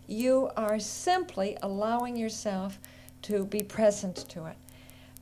you 0.05 0.51
are 0.55 0.77
simply 0.77 1.57
allowing 1.63 2.15
yourself 2.15 2.77
to 3.23 3.45
be 3.45 3.63
present 3.63 4.15
to 4.29 4.45
it, 4.45 4.57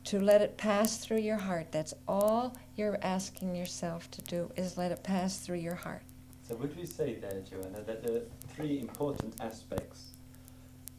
to 0.06 0.20
let 0.20 0.42
it 0.42 0.58
pass 0.58 0.98
through 0.98 1.20
your 1.20 1.38
heart. 1.38 1.72
That's 1.72 1.94
all 2.08 2.58
you're 2.76 3.00
asking 3.02 3.56
yourself 3.56 4.10
to 4.12 4.22
do, 4.22 4.52
is 4.56 4.78
let 4.78 4.92
it 4.92 5.04
pass 5.04 5.40
through 5.40 5.58
your 5.58 5.76
heart. 5.76 6.04
So 6.48 6.56
would 6.56 6.76
we 6.76 6.86
say 6.86 7.16
there, 7.16 7.42
Joanna, 7.50 7.82
that 7.84 8.04
there 8.04 8.16
are 8.18 8.26
three 8.48 8.80
important 8.80 9.36
aspects 9.40 10.12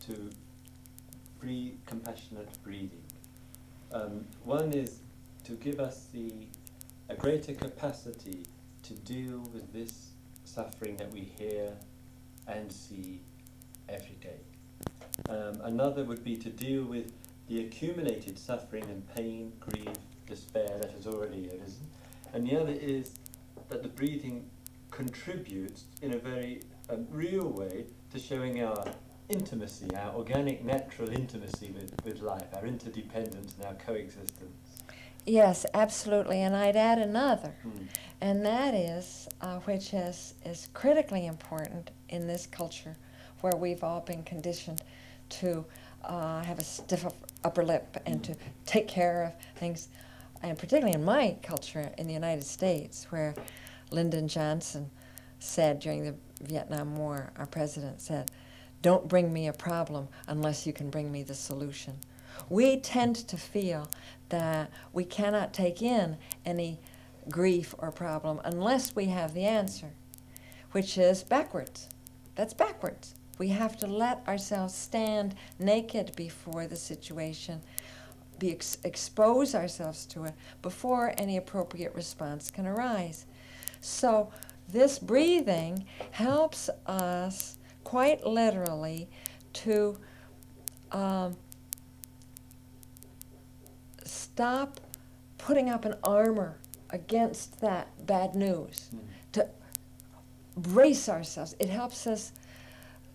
to 0.07 0.31
free, 1.41 1.75
compassionate 1.87 2.51
breathing? 2.63 3.03
Um, 3.93 4.25
one 4.45 4.73
is 4.73 5.01
to 5.45 5.53
give 5.53 5.81
us 5.81 6.07
the 6.13 6.47
a 7.09 7.15
greater 7.17 7.53
capacity 7.55 8.47
to 8.85 8.93
deal 8.95 9.41
with 9.53 9.73
this 9.73 10.11
suffering 10.45 10.97
that 10.97 11.11
we 11.13 11.21
hear 11.21 11.73
and 12.47 12.71
see 12.71 13.21
every 13.89 14.17
day. 14.21 14.39
Um, 15.31 15.61
another 15.63 16.03
would 16.03 16.25
be 16.25 16.37
to 16.39 16.51
deal 16.51 16.83
with 16.83 17.13
the 17.49 17.61
accumulated 17.61 18.37
suffering 18.37 18.83
and 18.85 19.09
pain, 19.15 19.53
grief, 19.61 19.97
despair 20.27 20.79
that 20.81 20.91
has 20.91 21.07
already 21.07 21.49
arisen. 21.49 21.87
And 22.33 22.47
the 22.47 22.61
other 22.61 22.73
is 22.73 23.13
that 23.69 23.83
the 23.83 23.89
breathing 23.89 24.51
contributes 24.91 25.85
in 26.03 26.15
a 26.15 26.19
very 26.19 26.63
um, 26.89 27.07
real 27.11 27.47
way 27.47 27.85
to 28.13 28.19
showing 28.19 28.63
our 28.63 28.85
intimacy, 29.29 29.87
our 29.95 30.15
organic, 30.15 30.65
natural 30.65 31.09
intimacy 31.11 31.71
with, 31.71 31.95
with 32.05 32.21
life, 32.23 32.47
our 32.55 32.67
interdependence 32.67 33.55
and 33.57 33.67
our 33.67 33.75
coexistence. 33.75 34.51
Yes, 35.27 35.65
absolutely. 35.75 36.43
And 36.43 36.57
I'd 36.57 36.77
add 36.77 36.99
another, 36.99 37.55
Mm. 37.65 37.87
and 38.21 38.45
that 38.45 38.75
is, 38.75 39.29
uh, 39.41 39.61
which 39.61 39.95
is, 39.95 40.35
is 40.45 40.69
critically 40.75 41.27
important 41.27 41.91
in 42.09 42.27
this 42.27 42.47
culture 42.47 42.97
where 43.43 43.55
we've 43.55 43.85
all 43.85 44.01
been 44.01 44.25
conditioned 44.25 44.83
to 45.31 45.65
uh, 46.05 46.43
have 46.43 46.59
a 46.59 46.65
stiff 46.65 47.07
upper 47.45 47.65
lip 47.65 47.97
and 48.07 48.23
to 48.25 48.35
take 48.67 48.89
care 48.89 49.25
of 49.25 49.59
things. 49.59 49.89
And 50.43 50.57
particularly 50.59 50.95
in 50.95 51.05
my 51.05 51.37
culture 51.43 51.93
in 51.99 52.07
the 52.07 52.15
United 52.15 52.45
States, 52.45 53.07
where 53.11 53.35
Lyndon 53.91 54.29
Johnson 54.29 54.91
said 55.39 55.81
during 55.81 56.05
the 56.05 56.15
Vietnam 56.43 56.97
War, 56.97 57.33
our 57.37 57.47
president 57.47 58.01
said, 58.01 58.31
Don't 58.83 59.09
bring 59.09 59.33
me 59.33 59.49
a 59.49 59.53
problem 59.53 60.09
unless 60.29 60.67
you 60.67 60.73
can 60.73 60.91
bring 60.91 61.11
me 61.11 61.23
the 61.23 61.35
solution. 61.35 61.99
We 62.49 62.79
tend 62.79 63.17
to 63.29 63.37
feel 63.37 63.91
that 64.31 64.71
we 64.93 65.05
cannot 65.05 65.53
take 65.53 65.83
in 65.83 66.17
any 66.47 66.81
grief 67.29 67.75
or 67.79 67.91
problem 67.91 68.41
unless 68.45 68.97
we 68.97 69.07
have 69.07 69.35
the 69.35 69.45
answer, 69.45 69.91
which 70.73 70.97
is 70.97 71.23
backwards. 71.23 71.89
That's 72.35 72.55
backwards. 72.55 73.15
We 73.41 73.49
have 73.49 73.79
to 73.79 73.87
let 73.87 74.23
ourselves 74.29 74.75
stand 74.75 75.35
naked 75.59 76.13
before 76.15 76.67
the 76.67 76.77
situation, 76.77 77.63
be 78.39 78.53
ex- 78.53 78.77
expose 78.85 79.55
ourselves 79.55 80.05
to 80.09 80.25
it 80.25 80.35
before 80.61 81.15
any 81.17 81.39
appropriate 81.39 81.95
response 81.95 82.51
can 82.51 82.67
arise. 82.67 83.25
So, 83.81 84.31
this 84.69 84.99
breathing 84.99 85.87
helps 86.11 86.69
us 86.87 87.57
quite 87.83 88.27
literally 88.27 89.09
to 89.55 89.97
um, 90.93 91.35
stop 94.05 94.81
putting 95.39 95.71
up 95.71 95.87
an 95.87 95.95
armor 96.05 96.59
against 96.91 97.59
that 97.63 98.07
bad 98.07 98.35
news, 98.35 98.91
Mm. 98.95 99.01
to 99.33 99.49
brace 100.59 101.09
ourselves. 101.09 101.57
It 101.59 101.71
helps 101.71 102.07
us 102.07 102.33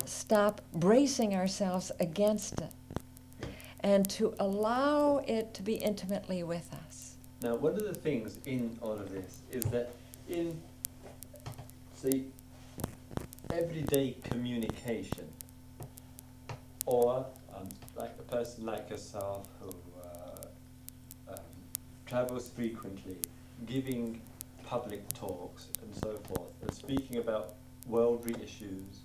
stop 0.08 0.62
bracing 0.74 1.36
ourselves 1.36 1.92
against 2.00 2.62
it 2.62 2.72
and 3.82 4.10
to 4.10 4.34
allow 4.40 5.18
it 5.28 5.54
to 5.54 5.62
be 5.62 5.76
intimately 5.76 6.44
with 6.44 6.74
us. 6.88 7.16
Now, 7.42 7.56
one 7.56 7.74
of 7.74 7.84
the 7.84 7.94
things 7.94 8.40
in 8.46 8.78
all 8.82 8.94
of 8.94 9.12
this 9.12 9.42
is 9.52 9.64
that 9.66 9.92
in, 10.28 10.60
say, 11.94 12.24
everyday 13.54 14.16
communication, 14.24 15.28
or 16.88 17.26
um, 17.56 17.70
like 17.96 18.12
a 18.20 18.24
person 18.24 18.66
like 18.66 18.90
yourself 18.90 19.48
who 19.62 19.70
uh, 20.04 21.34
um, 21.34 21.40
travels 22.06 22.50
frequently, 22.50 23.18
giving 23.68 24.20
public 24.66 25.08
talks 25.14 25.68
and 25.84 25.94
so 25.96 26.18
forth, 26.24 26.50
and 26.62 26.74
speaking 26.74 27.18
about 27.18 27.54
worldly 27.88 28.36
issues, 28.44 29.02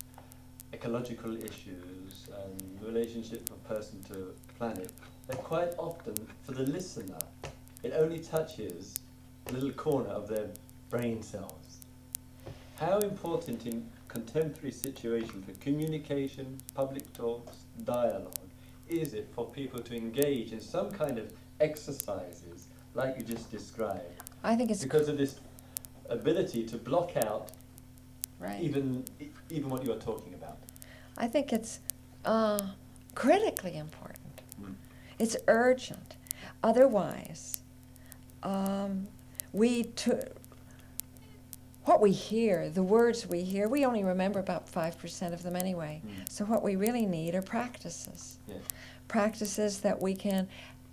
ecological 0.72 1.36
issues, 1.36 2.28
and 2.44 2.82
relationship 2.82 3.48
of 3.50 3.62
person 3.64 4.02
to 4.04 4.34
planet, 4.58 4.92
that 5.26 5.36
quite 5.38 5.72
often 5.78 6.14
for 6.42 6.52
the 6.52 6.62
listener, 6.62 7.18
it 7.82 7.92
only 7.96 8.18
touches 8.18 8.98
a 9.46 9.52
little 9.52 9.72
corner 9.72 10.10
of 10.10 10.28
their 10.28 10.48
brain 10.88 11.22
cells. 11.22 11.86
How 12.76 12.98
important 12.98 13.66
in 13.66 13.86
contemporary 14.08 14.72
situation 14.72 15.42
for 15.42 15.52
communication, 15.60 16.58
public 16.74 17.12
talks, 17.12 17.58
dialogue, 17.84 18.34
is 18.88 19.14
it 19.14 19.28
for 19.34 19.46
people 19.46 19.80
to 19.80 19.96
engage 19.96 20.52
in 20.52 20.60
some 20.60 20.90
kind 20.90 21.18
of 21.18 21.32
exercises 21.60 22.68
like 22.94 23.16
you 23.16 23.24
just 23.24 23.50
described? 23.50 24.22
I 24.42 24.56
think 24.56 24.70
it's 24.70 24.82
Because 24.82 25.08
of 25.08 25.16
this 25.16 25.40
ability 26.08 26.64
to 26.64 26.76
block 26.76 27.16
out 27.16 27.52
right. 28.40 28.60
even 28.60 29.04
e- 29.20 29.28
even 29.50 29.68
what 29.70 29.84
you're 29.84 29.96
talking 29.96 30.34
about. 30.34 30.58
I 31.16 31.28
think 31.28 31.52
it's 31.52 31.80
uh, 32.24 32.60
critically 33.14 33.76
important. 33.76 34.42
Mm. 34.60 34.74
It's 35.18 35.36
urgent. 35.48 36.16
Otherwise, 36.62 37.62
um, 38.42 39.06
we 39.52 39.84
to, 39.84 40.26
what 41.84 42.00
we 42.00 42.12
hear, 42.12 42.68
the 42.70 42.82
words 42.82 43.26
we 43.26 43.42
hear, 43.42 43.68
we 43.68 43.84
only 43.84 44.04
remember 44.04 44.38
about 44.40 44.68
five 44.68 44.98
percent 44.98 45.34
of 45.34 45.42
them 45.42 45.56
anyway. 45.56 46.02
Mm. 46.06 46.28
So 46.28 46.44
what 46.44 46.62
we 46.62 46.76
really 46.76 47.06
need 47.06 47.34
are 47.34 47.42
practices, 47.42 48.38
Yes. 48.48 48.58
practices 49.08 49.80
that 49.80 50.00
we 50.00 50.14
can, 50.14 50.48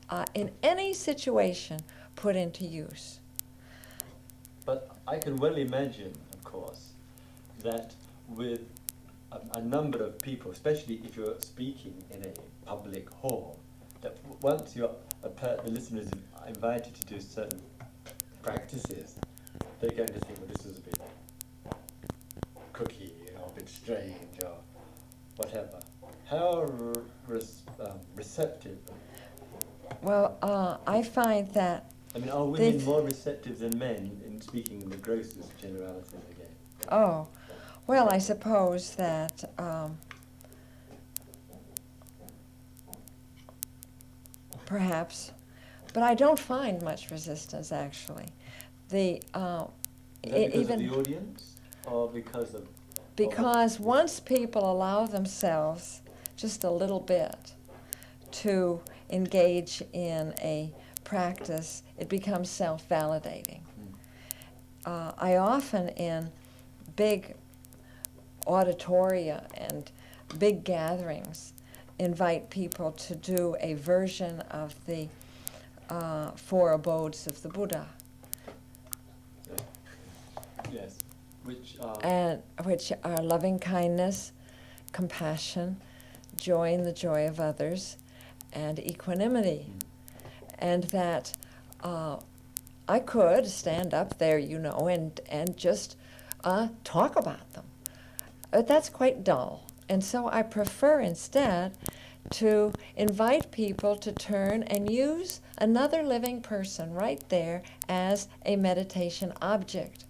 uh, 0.10 0.26
in 0.34 0.52
any 0.64 0.94
situation, 0.94 1.80
put 2.16 2.36
into 2.36 2.66
use. 2.66 3.20
But 4.66 4.90
I 5.08 5.18
can 5.18 5.38
well 5.38 5.56
imagine, 5.56 6.14
of 6.34 6.44
course, 6.44 6.87
that 7.64 7.94
with 8.28 8.62
a, 9.32 9.40
a 9.58 9.62
number 9.62 10.04
of 10.04 10.20
people, 10.20 10.52
especially 10.52 11.02
if 11.04 11.16
you're 11.16 11.40
speaking 11.40 12.04
in 12.12 12.24
a 12.26 12.66
public 12.66 13.10
hall, 13.10 13.60
that 14.02 14.16
w- 14.24 14.38
once 14.42 14.76
you're 14.76 14.92
a 15.24 15.30
per- 15.30 15.60
the 15.64 15.72
listener 15.72 16.02
is 16.02 16.10
invited 16.48 16.94
to 16.96 17.06
do 17.06 17.20
certain 17.20 17.62
practices, 18.44 19.16
they're 19.80 19.92
going 19.92 20.08
to 20.10 20.20
think, 20.20 20.40
well, 20.40 20.48
this 20.48 20.66
is 20.66 20.78
a 20.78 20.82
bit 20.82 21.00
cookie 22.74 23.14
or 23.42 23.48
a 23.48 23.52
bit 23.56 23.68
strange 23.70 24.16
or 24.44 24.54
whatever. 25.38 25.80
How 26.30 26.62
r- 26.62 26.94
res- 27.28 27.62
um, 27.80 28.00
receptive? 28.16 28.78
Well, 30.02 30.38
uh, 30.42 30.78
I 30.86 31.02
find 31.02 31.52
that 31.54 31.92
I 32.16 32.20
mean, 32.20 32.30
are 32.30 32.46
women 32.46 32.84
more 32.86 33.02
receptive 33.02 33.60
than 33.60 33.78
men 33.78 34.22
in 34.26 34.42
speaking 34.42 34.82
in 34.82 34.90
the 34.90 34.98
grossest 34.98 35.58
generalities 35.60 36.14
again? 36.32 36.56
Oh, 36.92 37.28
well, 37.88 38.10
I 38.10 38.18
suppose 38.18 38.96
that 38.96 39.50
um, 39.58 39.98
perhaps, 44.66 45.32
but 45.94 46.04
I 46.04 46.14
don't 46.14 46.38
find 46.38 46.82
much 46.84 47.10
resistance 47.10 47.72
actually. 47.72 48.26
The 48.90 49.22
uh, 49.34 49.66
Is 50.24 50.32
that 50.32 50.52
because 50.52 50.62
even 50.62 50.74
of 50.86 50.92
the 50.92 50.98
audience 51.00 51.56
or 51.86 52.10
because 52.10 52.54
of 52.54 52.68
because 53.16 53.80
once 53.80 54.20
people 54.20 54.70
allow 54.70 55.08
themselves 55.08 56.02
just 56.36 56.64
a 56.64 56.70
little 56.70 57.00
bit 57.00 57.54
to 58.32 58.80
engage 59.10 59.82
in 59.94 60.36
a 60.40 60.72
practice, 61.04 61.82
it 61.98 62.10
becomes 62.10 62.50
self-validating. 62.50 63.62
Mm. 63.62 63.94
uh, 64.86 65.14
I 65.18 65.38
often 65.38 65.90
in 65.90 66.30
big 66.96 67.37
auditoria 68.48 69.46
and 69.56 69.92
big 70.40 70.64
gatherings 70.64 71.54
invite 72.00 72.50
people 72.50 72.92
to 72.92 73.16
do 73.16 73.56
a 73.60 73.74
version 73.76 74.42
of 74.52 74.74
the 74.86 75.08
uh, 75.90 76.32
four 76.32 76.74
abodes 76.74 77.28
of 77.28 77.42
the 77.42 77.50
Buddha, 77.50 77.88
yes, 80.72 80.98
which 81.44 81.76
are 81.82 81.98
and 82.04 82.42
which 82.64 82.92
are 83.04 83.22
loving 83.22 83.58
kindness, 83.58 84.32
compassion, 84.92 85.78
joy 86.38 86.74
in 86.74 86.84
the 86.84 86.92
joy 86.92 87.26
of 87.28 87.40
others, 87.40 87.98
and 88.54 88.80
equanimity. 88.80 89.66
Mm. 89.68 89.82
and 90.60 90.84
that 90.86 91.34
uh, 91.84 92.18
I 92.88 93.00
could 93.00 93.48
stand 93.48 93.94
up 93.94 94.18
there, 94.18 94.38
you 94.40 94.60
know, 94.60 94.88
and, 94.88 95.20
and 95.30 95.58
just 95.58 95.96
uh, 96.44 96.70
talk 96.84 97.16
about 97.16 97.54
them. 97.54 97.66
But 98.58 98.66
that's 98.66 98.90
quite 98.90 99.24
dull. 99.24 99.68
And 99.88 100.04
so 100.04 100.30
I 100.30 100.42
prefer 100.42 101.00
instead 101.00 101.78
to 102.32 102.74
invite 102.96 103.52
people 103.52 103.96
to 103.98 104.12
turn 104.12 104.64
and 104.64 104.92
use 104.92 105.42
another 105.60 106.02
living 106.02 106.42
person 106.42 106.92
right 106.92 107.22
there 107.30 107.62
as 107.88 108.28
a 108.48 108.56
meditation 108.56 109.32
object. 109.44 110.06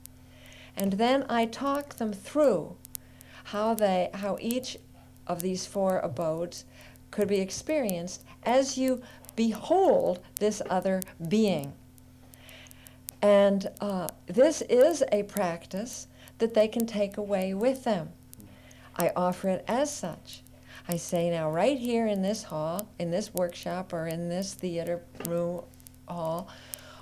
And 0.78 0.93
then 0.93 1.26
I 1.28 1.45
talk 1.45 1.95
them 1.95 2.14
through 2.14 2.78
how 3.43 3.74
they 3.74 4.12
how 4.14 4.38
each 4.39 4.78
of 5.28 5.41
these 5.41 5.66
four 5.66 6.00
abodes 6.00 6.64
could 7.12 7.28
be 7.28 7.41
experienced 7.41 8.24
as 8.43 8.78
you 8.78 9.02
behold 9.36 10.22
this 10.39 10.62
other 10.70 11.02
being. 11.28 11.74
And 13.22 13.68
uh, 13.82 14.08
this 14.26 14.62
is 14.62 15.04
a 15.12 15.24
practice 15.24 16.08
that 16.38 16.54
they 16.54 16.70
can 16.70 16.86
take 16.86 17.18
away 17.18 17.54
with 17.54 17.84
them. 17.84 18.14
I 18.98 19.12
offer 19.16 19.50
it 19.50 19.64
as 19.68 19.93
such. 19.93 20.41
I 20.89 20.98
say 20.98 21.30
now, 21.30 21.52
right 21.52 21.78
here 21.78 22.08
in 22.08 22.22
this 22.22 22.43
hall, 22.43 22.88
in 22.98 23.12
this 23.12 23.34
workshop, 23.34 23.93
or 23.93 24.08
in 24.08 24.30
this 24.30 24.54
theater 24.54 25.04
room 25.26 25.64
hall, 26.08 26.48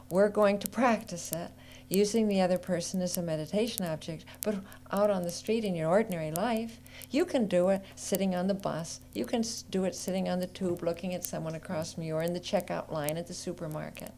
we're 0.10 0.30
going 0.30 0.60
to 0.60 0.68
practice 0.68 1.32
it 1.32 1.52
using 1.88 2.28
the 2.28 2.42
other 2.42 2.58
person 2.58 3.02
as 3.02 3.18
a 3.18 3.22
meditation 3.22 3.86
object. 3.86 4.26
But 4.42 4.56
out 4.92 5.10
on 5.10 5.24
the 5.24 5.32
street 5.32 5.64
in 5.64 5.76
your 5.76 5.90
ordinary 5.90 6.32
life, 6.32 6.80
you 7.12 7.26
can 7.26 7.48
do 7.48 7.70
it 7.70 7.84
sitting 7.96 8.36
on 8.36 8.48
the 8.48 8.54
bus. 8.54 9.02
You 9.14 9.26
can 9.26 9.44
do 9.70 9.86
it 9.86 9.96
sitting 9.96 10.28
on 10.28 10.40
the 10.40 10.48
tube 10.48 10.82
looking 10.82 11.14
at 11.14 11.24
someone 11.24 11.56
across 11.56 11.94
from 11.94 12.04
you 12.04 12.16
or 12.16 12.24
in 12.24 12.34
the 12.34 12.40
checkout 12.40 12.92
line 12.92 13.18
at 13.18 13.28
the 13.28 13.34
supermarket. 13.34 14.12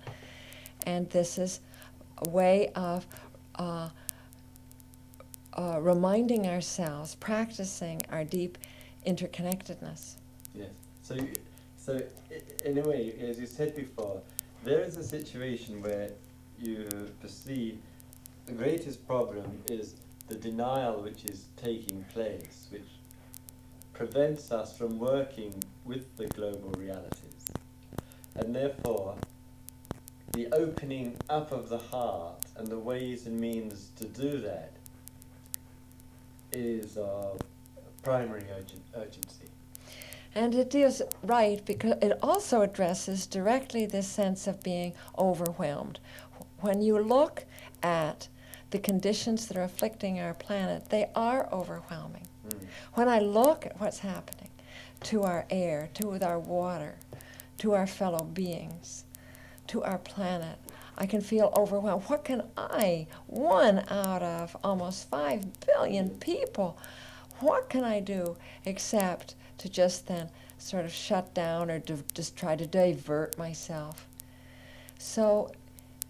And 0.85 1.09
this 1.09 1.37
is 1.37 1.59
a 2.19 2.29
way 2.29 2.71
of 2.75 3.05
uh, 3.55 3.89
uh, 5.57 5.79
reminding 5.81 6.47
ourselves, 6.47 7.15
practicing 7.15 8.01
our 8.11 8.23
deep 8.23 8.57
interconnectedness. 9.05 10.15
Yes. 10.53 10.69
So, 11.01 11.15
you, 11.15 11.33
so 11.77 12.01
in 12.65 12.77
a 12.77 12.81
way, 12.81 13.13
as 13.21 13.39
you 13.39 13.47
said 13.47 13.75
before, 13.75 14.21
there 14.63 14.81
is 14.81 14.97
a 14.97 15.03
situation 15.03 15.81
where 15.81 16.11
you 16.59 16.87
perceive 17.21 17.79
the 18.45 18.53
greatest 18.53 19.05
problem 19.05 19.61
is 19.69 19.95
the 20.29 20.35
denial 20.35 21.01
which 21.01 21.25
is 21.25 21.47
taking 21.57 22.05
place, 22.13 22.67
which 22.69 22.87
prevents 23.93 24.51
us 24.51 24.77
from 24.77 24.99
working 24.99 25.63
with 25.85 26.15
the 26.17 26.27
global 26.27 26.71
realities. 26.77 27.45
And 28.35 28.55
therefore, 28.55 29.15
the 30.33 30.47
opening 30.53 31.17
up 31.29 31.51
of 31.51 31.69
the 31.69 31.77
heart 31.77 32.45
and 32.55 32.67
the 32.67 32.77
ways 32.77 33.25
and 33.25 33.39
means 33.39 33.89
to 33.97 34.05
do 34.05 34.39
that 34.39 34.76
is 36.57 36.97
of 36.97 37.39
primary 38.03 38.45
urgent, 38.57 38.81
urgency. 38.95 39.45
And 40.35 40.53
it 40.53 40.75
is 40.75 41.01
right 41.23 41.63
because 41.65 41.95
it 42.01 42.17
also 42.21 42.61
addresses 42.61 43.25
directly 43.25 43.85
this 43.85 44.07
sense 44.07 44.47
of 44.47 44.61
being 44.61 44.93
overwhelmed. 45.17 45.99
When 46.61 46.81
you 46.81 46.99
look 46.99 47.45
at 47.83 48.27
the 48.71 48.79
conditions 48.79 49.47
that 49.47 49.57
are 49.57 49.63
afflicting 49.63 50.19
our 50.19 50.33
planet, 50.33 50.89
they 50.89 51.09
are 51.15 51.47
overwhelming. 51.51 52.27
Mm. 52.47 52.67
When 52.93 53.07
I 53.07 53.19
look 53.19 53.65
at 53.65 53.79
what's 53.79 53.99
happening 53.99 54.49
to 55.03 55.23
our 55.23 55.45
air, 55.49 55.89
to 55.95 56.19
our 56.21 56.39
water, 56.39 56.95
to 57.59 57.73
our 57.73 57.87
fellow 57.87 58.23
beings, 58.23 59.05
to 59.67 59.83
our 59.83 59.97
planet, 59.99 60.57
I 60.97 61.05
can 61.05 61.21
feel 61.21 61.53
overwhelmed. 61.55 62.03
What 62.07 62.23
can 62.23 62.43
I, 62.57 63.07
one 63.27 63.83
out 63.89 64.23
of 64.23 64.57
almost 64.63 65.09
five 65.09 65.45
billion 65.65 66.09
people, 66.17 66.77
what 67.39 67.69
can 67.69 67.83
I 67.83 67.99
do 67.99 68.35
except 68.65 69.35
to 69.59 69.69
just 69.69 70.07
then 70.07 70.29
sort 70.57 70.85
of 70.85 70.91
shut 70.91 71.33
down 71.33 71.69
or 71.69 71.79
to 71.81 72.03
just 72.13 72.35
try 72.35 72.55
to 72.55 72.65
divert 72.65 73.37
myself? 73.37 74.07
So 74.97 75.51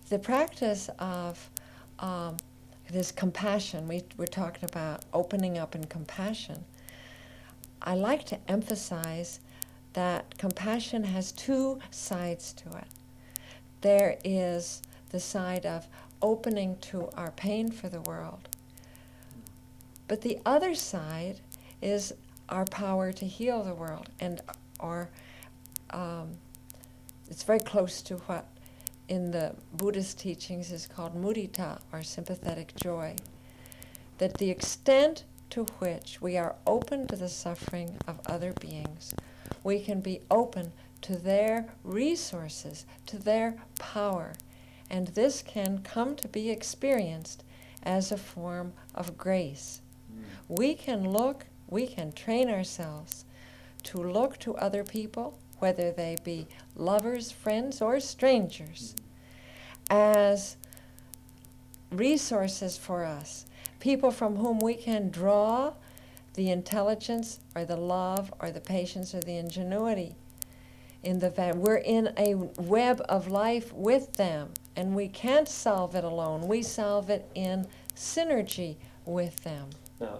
the 0.10 0.20
practice 0.20 0.90
of 1.00 1.50
um, 2.00 2.38
this 2.90 3.12
compassion, 3.12 3.88
we, 3.88 4.04
we're 4.16 4.26
talking 4.26 4.70
about 4.70 5.04
opening 5.14 5.58
up 5.58 5.76
in 5.76 5.84
compassion. 5.86 6.64
I 7.82 7.96
like 7.96 8.26
to 8.28 8.40
emphasize 8.48 9.42
that 9.94 10.38
compassion 10.38 11.04
has 11.04 11.32
two 11.34 11.80
sides 11.92 12.54
to 12.54 12.78
it. 12.78 12.88
There 13.82 14.18
is 14.24 14.82
the 15.10 15.20
side 15.20 15.66
of 15.66 15.88
opening 16.22 16.78
to 16.78 17.10
our 17.16 17.32
pain 17.32 17.72
for 17.72 17.90
the 17.90 18.02
world, 18.02 18.50
but 20.08 20.22
the 20.22 20.40
other 20.46 20.74
side 20.74 21.42
is 21.82 22.14
our 22.50 22.66
power 22.66 23.12
to 23.12 23.26
heal 23.26 23.64
the 23.64 23.74
world, 23.74 24.10
and 24.20 24.42
or 24.80 25.10
um, 25.92 26.38
it's 27.30 27.44
very 27.44 27.60
close 27.60 28.02
to 28.04 28.16
what 28.18 28.48
in 29.08 29.32
the 29.32 29.56
Buddhist 29.74 30.20
teachings 30.20 30.72
is 30.72 30.88
called 30.88 31.16
mudita, 31.16 31.80
or 31.92 32.04
sympathetic 32.04 32.74
joy. 32.76 33.16
That 34.18 34.38
the 34.38 34.50
extent 34.50 35.24
to 35.52 35.66
which 35.80 36.22
we 36.22 36.38
are 36.38 36.56
open 36.66 37.08
to 37.08 37.16
the 37.16 37.30
suffering 37.30 37.98
of 38.08 38.20
other 38.26 38.54
beings, 38.60 39.14
we 39.64 39.80
can 39.80 40.02
be 40.02 40.22
open 40.30 40.72
to 41.02 41.16
their 41.16 41.68
resources, 41.84 42.86
to 43.06 43.18
their 43.18 43.56
power, 43.80 44.34
and 44.90 45.08
this 45.10 45.42
can 45.42 45.80
come 45.80 46.16
to 46.16 46.28
be 46.28 46.50
experienced 46.50 47.44
as 47.84 48.12
a 48.12 48.18
form 48.18 48.74
of 48.96 49.18
grace. 49.18 49.82
We 50.48 50.74
can 50.74 51.10
look, 51.10 51.46
we 51.68 51.88
can 51.88 52.12
train 52.12 52.50
ourselves 52.50 53.26
to 53.84 53.98
look 53.98 54.40
to 54.40 54.56
other 54.56 54.84
people, 54.84 55.38
whether 55.60 55.92
they 55.92 56.18
be 56.24 56.48
lovers, 56.76 57.32
friends, 57.32 57.82
or 57.82 58.00
strangers, 58.00 58.96
as 59.90 60.58
resources 61.92 62.78
for 62.78 63.06
us, 63.06 63.46
people 63.80 64.12
from 64.12 64.38
whom 64.38 64.60
we 64.60 64.74
can 64.74 65.10
draw 65.10 65.74
the 66.34 66.50
intelligence 66.50 67.40
or 67.56 67.66
the 67.66 67.78
love 67.78 68.34
or 68.40 68.52
the 68.52 68.62
patience 68.62 69.16
or 69.16 69.22
the 69.22 69.38
ingenuity 69.38 70.16
in 71.08 71.20
the 71.20 71.30
van. 71.30 71.62
We're 71.62 71.78
in 71.78 72.14
a 72.18 72.36
web 72.36 73.02
of 73.08 73.30
life 73.30 73.72
with 73.72 74.18
them, 74.18 74.50
and 74.76 74.94
we 74.94 75.08
can't 75.08 75.48
solve 75.48 75.96
it 75.96 76.04
alone. 76.04 76.46
We 76.50 76.62
solve 76.62 77.10
it 77.10 77.32
in 77.34 77.66
synergy 77.96 78.76
with 79.06 79.42
them. 79.46 79.70
Now, 80.02 80.20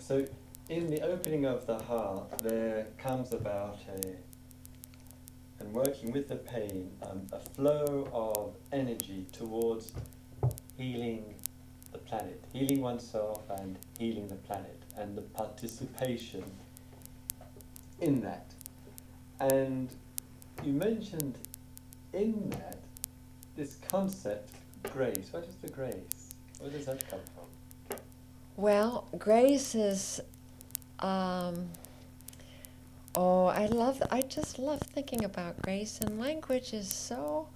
so 0.00 0.26
in 0.68 0.90
the 0.90 1.02
opening 1.02 1.44
of 1.46 1.68
the 1.68 1.78
heart, 1.78 2.36
there 2.42 2.88
comes 2.98 3.32
about 3.32 3.78
a, 3.88 4.16
and 5.60 5.72
working 5.72 6.10
with 6.10 6.28
the 6.28 6.36
pain, 6.36 6.90
um, 7.08 7.28
a 7.32 7.38
flow 7.38 8.08
of 8.12 8.56
energy 8.72 9.26
towards 9.30 9.92
healing 10.76 11.32
the 11.92 11.98
planet, 11.98 12.42
healing 12.52 12.80
oneself 12.80 13.42
and 13.60 13.78
healing 14.00 14.26
the 14.26 14.34
planet, 14.34 14.82
and 14.96 15.16
the 15.16 15.22
participation 15.22 16.42
in 18.00 18.20
that. 18.22 18.52
And 19.38 19.90
you 20.62 20.72
mentioned 20.72 21.38
in 22.12 22.50
that 22.50 22.78
this 23.56 23.76
concept, 23.88 24.50
grace. 24.92 25.28
What 25.30 25.44
is 25.44 25.54
the 25.56 25.68
grace? 25.68 26.34
Where 26.58 26.70
does 26.70 26.86
that 26.86 27.08
come 27.08 27.20
from? 27.34 27.98
Well, 28.56 29.08
grace 29.18 29.74
is. 29.74 30.20
Um, 31.00 31.68
oh, 33.14 33.46
I 33.46 33.66
love. 33.66 34.02
I 34.10 34.22
just 34.22 34.58
love 34.58 34.80
thinking 34.80 35.24
about 35.24 35.60
grace, 35.62 36.00
and 36.00 36.18
language 36.18 36.72
is 36.72 36.92
so 36.92 37.48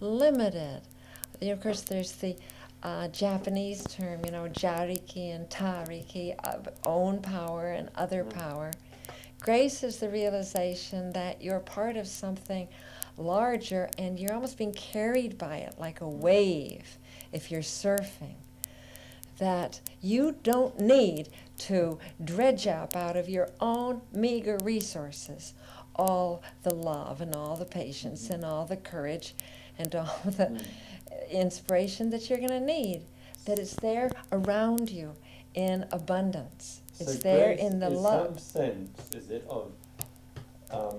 limited. 0.00 0.82
Of 1.40 1.60
course, 1.60 1.82
there's 1.82 2.12
the 2.12 2.36
uh, 2.82 3.08
Japanese 3.08 3.84
term, 3.84 4.24
you 4.24 4.30
know, 4.30 4.44
jiriki 4.48 5.34
and 5.34 5.48
tariki, 5.48 6.34
of 6.44 6.68
own 6.84 7.20
power 7.20 7.72
and 7.72 7.90
other 7.96 8.24
mm-hmm. 8.24 8.38
power. 8.38 8.70
Grace 9.44 9.82
is 9.82 9.98
the 9.98 10.08
realization 10.08 11.12
that 11.12 11.42
you're 11.42 11.60
part 11.60 11.98
of 11.98 12.06
something 12.06 12.66
larger 13.18 13.90
and 13.98 14.18
you're 14.18 14.32
almost 14.32 14.56
being 14.56 14.72
carried 14.72 15.36
by 15.36 15.58
it 15.58 15.74
like 15.78 16.00
a 16.00 16.08
wave 16.08 16.96
if 17.30 17.50
you're 17.50 17.60
surfing 17.60 18.36
that 19.38 19.80
you 20.00 20.34
don't 20.42 20.80
need 20.80 21.28
to 21.58 21.98
dredge 22.24 22.66
up 22.66 22.96
out 22.96 23.16
of 23.16 23.28
your 23.28 23.50
own 23.60 24.00
meager 24.12 24.58
resources 24.62 25.52
all 25.96 26.42
the 26.62 26.74
love 26.74 27.20
and 27.20 27.34
all 27.34 27.54
the 27.56 27.64
patience 27.64 28.30
and 28.30 28.44
all 28.44 28.64
the 28.64 28.76
courage 28.76 29.34
and 29.78 29.94
all 29.94 30.20
the 30.24 30.46
mm. 30.46 30.66
inspiration 31.30 32.10
that 32.10 32.28
you're 32.28 32.38
going 32.38 32.48
to 32.48 32.60
need. 32.60 33.02
That 33.44 33.58
it's 33.58 33.74
there 33.74 34.10
around 34.32 34.90
you 34.90 35.14
in 35.54 35.84
abundance. 35.92 36.80
So 36.94 37.04
it's 37.10 37.16
there 37.22 37.52
in 37.52 37.80
the 37.80 37.90
love. 37.90 38.38
some 38.38 38.38
sense, 38.38 39.10
is 39.14 39.30
it, 39.30 39.44
of 39.48 39.72
um, 40.70 40.96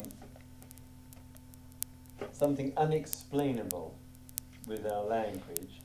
something 2.34 2.74
unexplainable 2.76 3.96
with 4.68 4.86
our 4.86 5.04
language, 5.04 5.82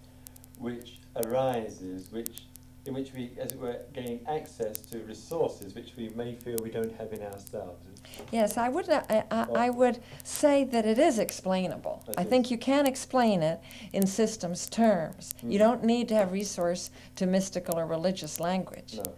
which 0.58 0.98
arises, 1.24 2.10
which 2.10 2.42
in 2.86 2.94
which 2.94 3.12
we, 3.12 3.30
as 3.38 3.52
it 3.52 3.60
were, 3.60 3.76
gain 3.92 4.20
access 4.26 4.78
to 4.78 4.98
resources 5.00 5.74
which 5.74 5.92
we 5.98 6.08
may 6.16 6.34
feel 6.34 6.56
we 6.62 6.70
don't 6.70 6.96
have 6.96 7.12
in 7.12 7.20
ourselves. 7.22 7.86
Yes, 8.32 8.56
I 8.56 8.70
would. 8.70 8.88
Uh, 8.88 9.02
I, 9.10 9.22
I, 9.30 9.46
I 9.66 9.70
would 9.70 10.00
say 10.24 10.64
that 10.64 10.86
it 10.86 10.98
is 10.98 11.18
explainable. 11.18 12.02
I 12.16 12.22
is. 12.22 12.28
think 12.28 12.50
you 12.50 12.56
can 12.56 12.86
explain 12.86 13.42
it 13.42 13.60
in 13.92 14.06
systems 14.06 14.66
terms. 14.66 15.34
You 15.42 15.58
Mm. 15.58 15.58
don't 15.58 15.84
need 15.84 16.08
to 16.08 16.14
have 16.14 16.32
resource 16.32 16.90
to 17.16 17.26
mystical 17.26 17.78
or 17.78 17.84
religious 17.86 18.40
language. 18.40 18.94
No. 18.96 19.12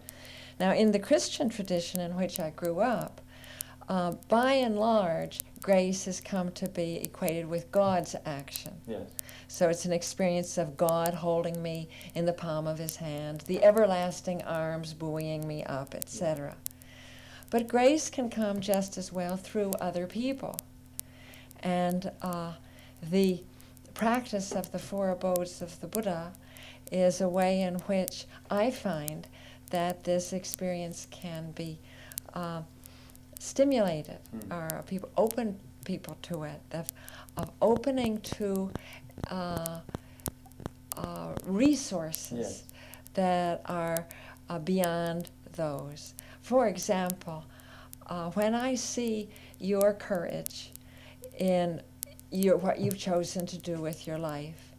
Now, 0.63 0.71
in 0.71 0.93
the 0.93 0.99
Christian 0.99 1.49
tradition 1.49 1.99
in 1.99 2.15
which 2.15 2.39
I 2.39 2.51
grew 2.51 2.79
up, 2.79 3.19
uh, 3.89 4.13
by 4.29 4.53
and 4.53 4.79
large, 4.79 5.41
grace 5.61 6.05
has 6.05 6.21
come 6.21 6.53
to 6.53 6.69
be 6.69 7.01
equated 7.03 7.49
with 7.49 7.69
God's 7.69 8.15
action. 8.25 8.71
Yes. 8.87 9.09
So 9.49 9.67
it's 9.67 9.83
an 9.83 9.91
experience 9.91 10.57
of 10.57 10.77
God 10.77 11.15
holding 11.15 11.61
me 11.61 11.89
in 12.15 12.23
the 12.23 12.31
palm 12.31 12.65
of 12.65 12.77
his 12.77 12.95
hand, 12.95 13.41
the 13.41 13.61
everlasting 13.61 14.41
arms 14.43 14.93
buoying 14.93 15.45
me 15.45 15.65
up, 15.65 15.93
etc. 15.95 16.55
But 17.49 17.67
grace 17.67 18.09
can 18.09 18.29
come 18.29 18.61
just 18.61 18.97
as 18.97 19.11
well 19.11 19.35
through 19.35 19.71
other 19.81 20.07
people. 20.07 20.57
And 21.59 22.09
uh, 22.21 22.53
the 23.01 23.43
practice 23.93 24.53
of 24.53 24.71
the 24.71 24.79
four 24.79 25.09
abodes 25.09 25.61
of 25.61 25.81
the 25.81 25.87
Buddha 25.87 26.31
is 26.89 27.19
a 27.19 27.27
way 27.27 27.63
in 27.63 27.75
which 27.79 28.27
I 28.49 28.71
find 28.71 29.27
that 29.73 30.03
this 30.03 30.33
experience 30.33 31.07
can 31.09 31.51
be 31.51 31.79
uh, 32.35 32.61
stimulated, 33.39 34.19
Mm. 34.35 34.51
or 34.51 34.83
people 34.83 35.09
open 35.17 35.59
people 35.83 36.15
to 36.21 36.43
it, 36.43 36.61
of, 36.71 36.87
of 37.37 37.49
opening 37.61 38.19
to 38.21 38.69
uh, 39.31 39.79
uh, 40.95 41.33
resources 41.45 42.37
Yes. 42.37 42.63
that 43.15 43.61
are 43.65 44.05
uh, 44.49 44.59
beyond 44.59 45.31
those. 45.55 46.13
For 46.41 46.67
example, 46.67 47.43
uh, 48.07 48.29
when 48.31 48.53
I 48.53 48.75
see 48.75 49.27
your 49.59 49.93
courage 49.93 50.71
in 51.39 51.81
your, 52.31 52.57
what 52.57 52.79
you've 52.79 52.97
chosen 52.97 53.45
to 53.47 53.57
do 53.57 53.81
with 53.81 54.05
your 54.07 54.19
life, 54.19 54.72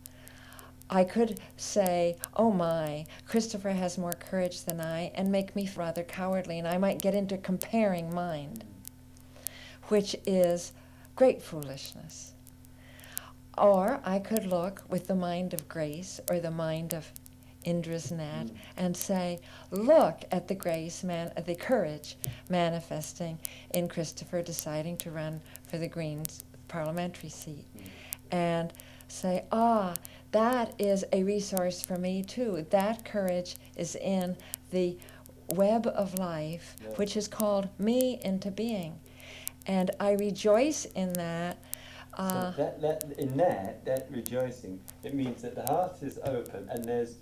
I 0.95 1.03
could 1.03 1.41
say, 1.57 2.17
oh 2.37 2.53
my, 2.53 3.05
Christopher 3.27 3.71
has 3.71 3.99
more 3.99 4.13
courage 4.13 4.63
than 4.63 4.81
I, 4.81 5.11
and 5.17 5.33
make 5.33 5.57
me 5.57 5.69
rather 5.75 6.05
cowardly, 6.05 6.61
and 6.61 6.69
I 6.69 6.79
might 6.79 7.03
get 7.03 7.17
into 7.17 7.37
comparing 7.37 8.15
mind, 8.15 8.63
which 9.89 10.15
is 10.25 10.73
great 11.17 11.43
foolishness. 11.43 12.33
Or 13.59 14.01
I 14.05 14.21
could 14.21 14.47
look 14.47 14.85
with 14.89 15.09
the 15.09 15.17
mind 15.17 15.53
of 15.53 15.69
grace 15.69 16.21
or 16.31 16.39
the 16.39 16.53
mind 16.53 16.93
of 16.93 17.11
Indra's 17.65 18.13
net 18.13 18.47
Mm. 18.47 18.57
and 18.77 18.97
say, 18.97 19.41
look 19.73 20.23
at 20.31 20.47
the 20.47 20.55
grace, 20.55 21.03
man, 21.03 21.33
the 21.45 21.57
courage 21.57 22.17
manifesting 22.49 23.39
in 23.73 23.89
Christopher 23.89 24.43
deciding 24.43 24.97
to 24.99 25.11
run 25.11 25.41
for 25.65 25.79
the 25.79 25.89
Greens 25.89 26.45
parliamentary 26.69 27.31
seat, 27.31 27.67
and 28.31 28.73
say, 29.09 29.45
ah, 29.51 29.95
that 30.35 30.75
is 30.81 31.05
a 31.13 31.23
resource 31.23 31.81
for 31.81 31.97
me 31.97 32.23
too. 32.25 32.67
That 32.71 33.05
courage 33.05 33.55
is 33.77 33.95
in 33.95 34.37
the 34.73 34.99
web 35.49 35.87
of 35.87 36.19
life, 36.19 36.77
Yeah. 36.83 36.89
which 36.97 37.15
has 37.15 37.29
called 37.29 37.69
me 37.79 38.19
into 38.25 38.51
being, 38.51 38.99
and 39.67 39.93
I 40.01 40.13
rejoice 40.13 40.87
in 40.87 41.13
that. 41.15 41.59
Uh, 42.15 42.51
so 42.53 42.57
that, 42.63 42.81
that, 42.83 43.19
in 43.19 43.37
that, 43.37 43.85
that 43.85 44.09
rejoicing, 44.11 44.81
it 45.05 45.15
means 45.15 45.41
that 45.43 45.55
the 45.55 45.63
heart 45.63 46.03
is 46.03 46.19
open 46.25 46.69
and 46.69 46.85
there's 46.85 47.15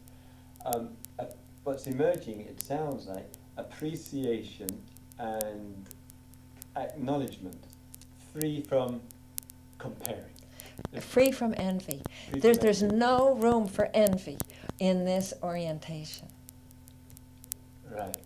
um, 0.65 0.91
a, 1.19 1.27
what's 1.65 1.87
emerging, 1.87 2.41
it 2.43 2.61
sounds 2.63 3.07
like, 3.07 3.29
appreciation 3.59 4.69
and 5.19 5.87
acknowledgement, 6.77 7.63
free 8.33 8.63
from 8.69 9.01
comparing. 9.79 10.32
Free 11.01 11.33
from 11.33 11.55
envy. 11.57 12.03
There's, 12.33 12.59
there's 12.59 12.83
no 12.83 13.35
room 13.35 13.66
for 13.66 13.89
envy 13.95 14.39
in 14.79 15.05
this 15.05 15.33
orientation. 15.43 16.29
Right. 17.91 18.16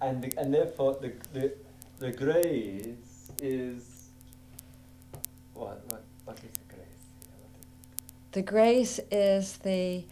And, 0.00 0.22
the, 0.22 0.38
and 0.38 0.52
therefore, 0.52 0.98
the, 1.00 1.12
the, 1.32 1.52
the 1.98 2.12
grace 2.12 3.30
is. 3.40 4.08
What, 5.54 5.82
what, 5.90 6.04
what 6.24 6.36
is 6.36 6.42
the 6.42 6.74
grace? 6.74 6.86
The 8.32 8.42
grace 8.42 9.00
is 9.10 9.56
the 9.58 10.04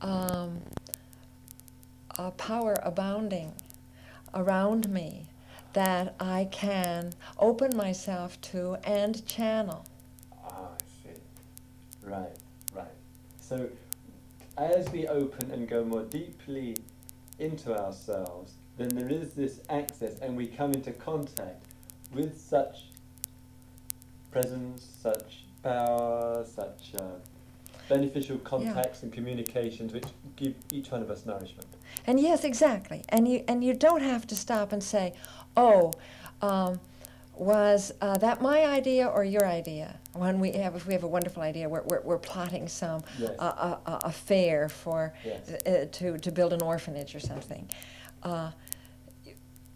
um, 0.00 0.60
uh, 2.16 2.32
power 2.32 2.76
abounding 2.82 3.52
around 4.34 4.88
me 4.90 5.26
that 5.72 6.14
I 6.18 6.48
can 6.50 7.12
open 7.38 7.76
myself 7.76 8.40
to 8.40 8.76
and 8.84 9.24
channel. 9.26 9.84
Right, 12.08 12.36
right. 12.74 12.86
So, 13.40 13.68
as 14.56 14.88
we 14.90 15.06
open 15.06 15.50
and 15.50 15.68
go 15.68 15.84
more 15.84 16.04
deeply 16.04 16.76
into 17.38 17.78
ourselves, 17.78 18.54
then 18.78 18.88
there 18.88 19.10
is 19.10 19.34
this 19.34 19.60
access, 19.68 20.18
and 20.20 20.36
we 20.36 20.46
come 20.46 20.72
into 20.72 20.92
contact 20.92 21.62
with 22.12 22.40
such 22.40 22.86
presence, 24.30 24.86
such 25.02 25.44
power, 25.62 26.44
such 26.44 26.94
uh, 26.98 27.02
beneficial 27.88 28.38
contacts 28.38 29.02
and 29.02 29.12
communications, 29.12 29.92
which 29.92 30.06
give 30.36 30.54
each 30.72 30.90
one 30.90 31.02
of 31.02 31.10
us 31.10 31.26
nourishment. 31.26 31.66
And 32.06 32.18
yes, 32.20 32.44
exactly. 32.44 33.04
And 33.10 33.28
you 33.28 33.44
and 33.48 33.62
you 33.62 33.74
don't 33.74 34.02
have 34.02 34.26
to 34.28 34.36
stop 34.36 34.72
and 34.72 34.82
say, 34.82 35.12
"Oh, 35.56 35.92
um, 36.40 36.80
was 37.38 37.92
uh, 38.00 38.18
that 38.18 38.40
my 38.42 38.64
idea 38.66 39.06
or 39.06 39.24
your 39.24 39.46
idea?" 39.46 39.98
When 40.14 40.40
we 40.40 40.52
have, 40.52 40.74
if 40.74 40.86
we 40.86 40.92
have 40.94 41.04
a 41.04 41.08
wonderful 41.08 41.42
idea, 41.42 41.68
we're 41.68 41.82
we're, 41.82 42.00
we're 42.02 42.18
plotting 42.18 42.68
some 42.68 43.02
Yes. 43.18 43.30
uh, 43.38 43.42
uh, 43.42 43.78
uh, 43.86 44.00
a 44.04 44.12
fair 44.12 44.68
for 44.68 45.14
Yes. 45.24 45.48
uh, 45.66 45.86
to 45.92 46.18
to 46.18 46.32
build 46.32 46.52
an 46.52 46.62
orphanage 46.62 47.14
or 47.14 47.20
something. 47.20 47.68
Uh, 48.22 48.50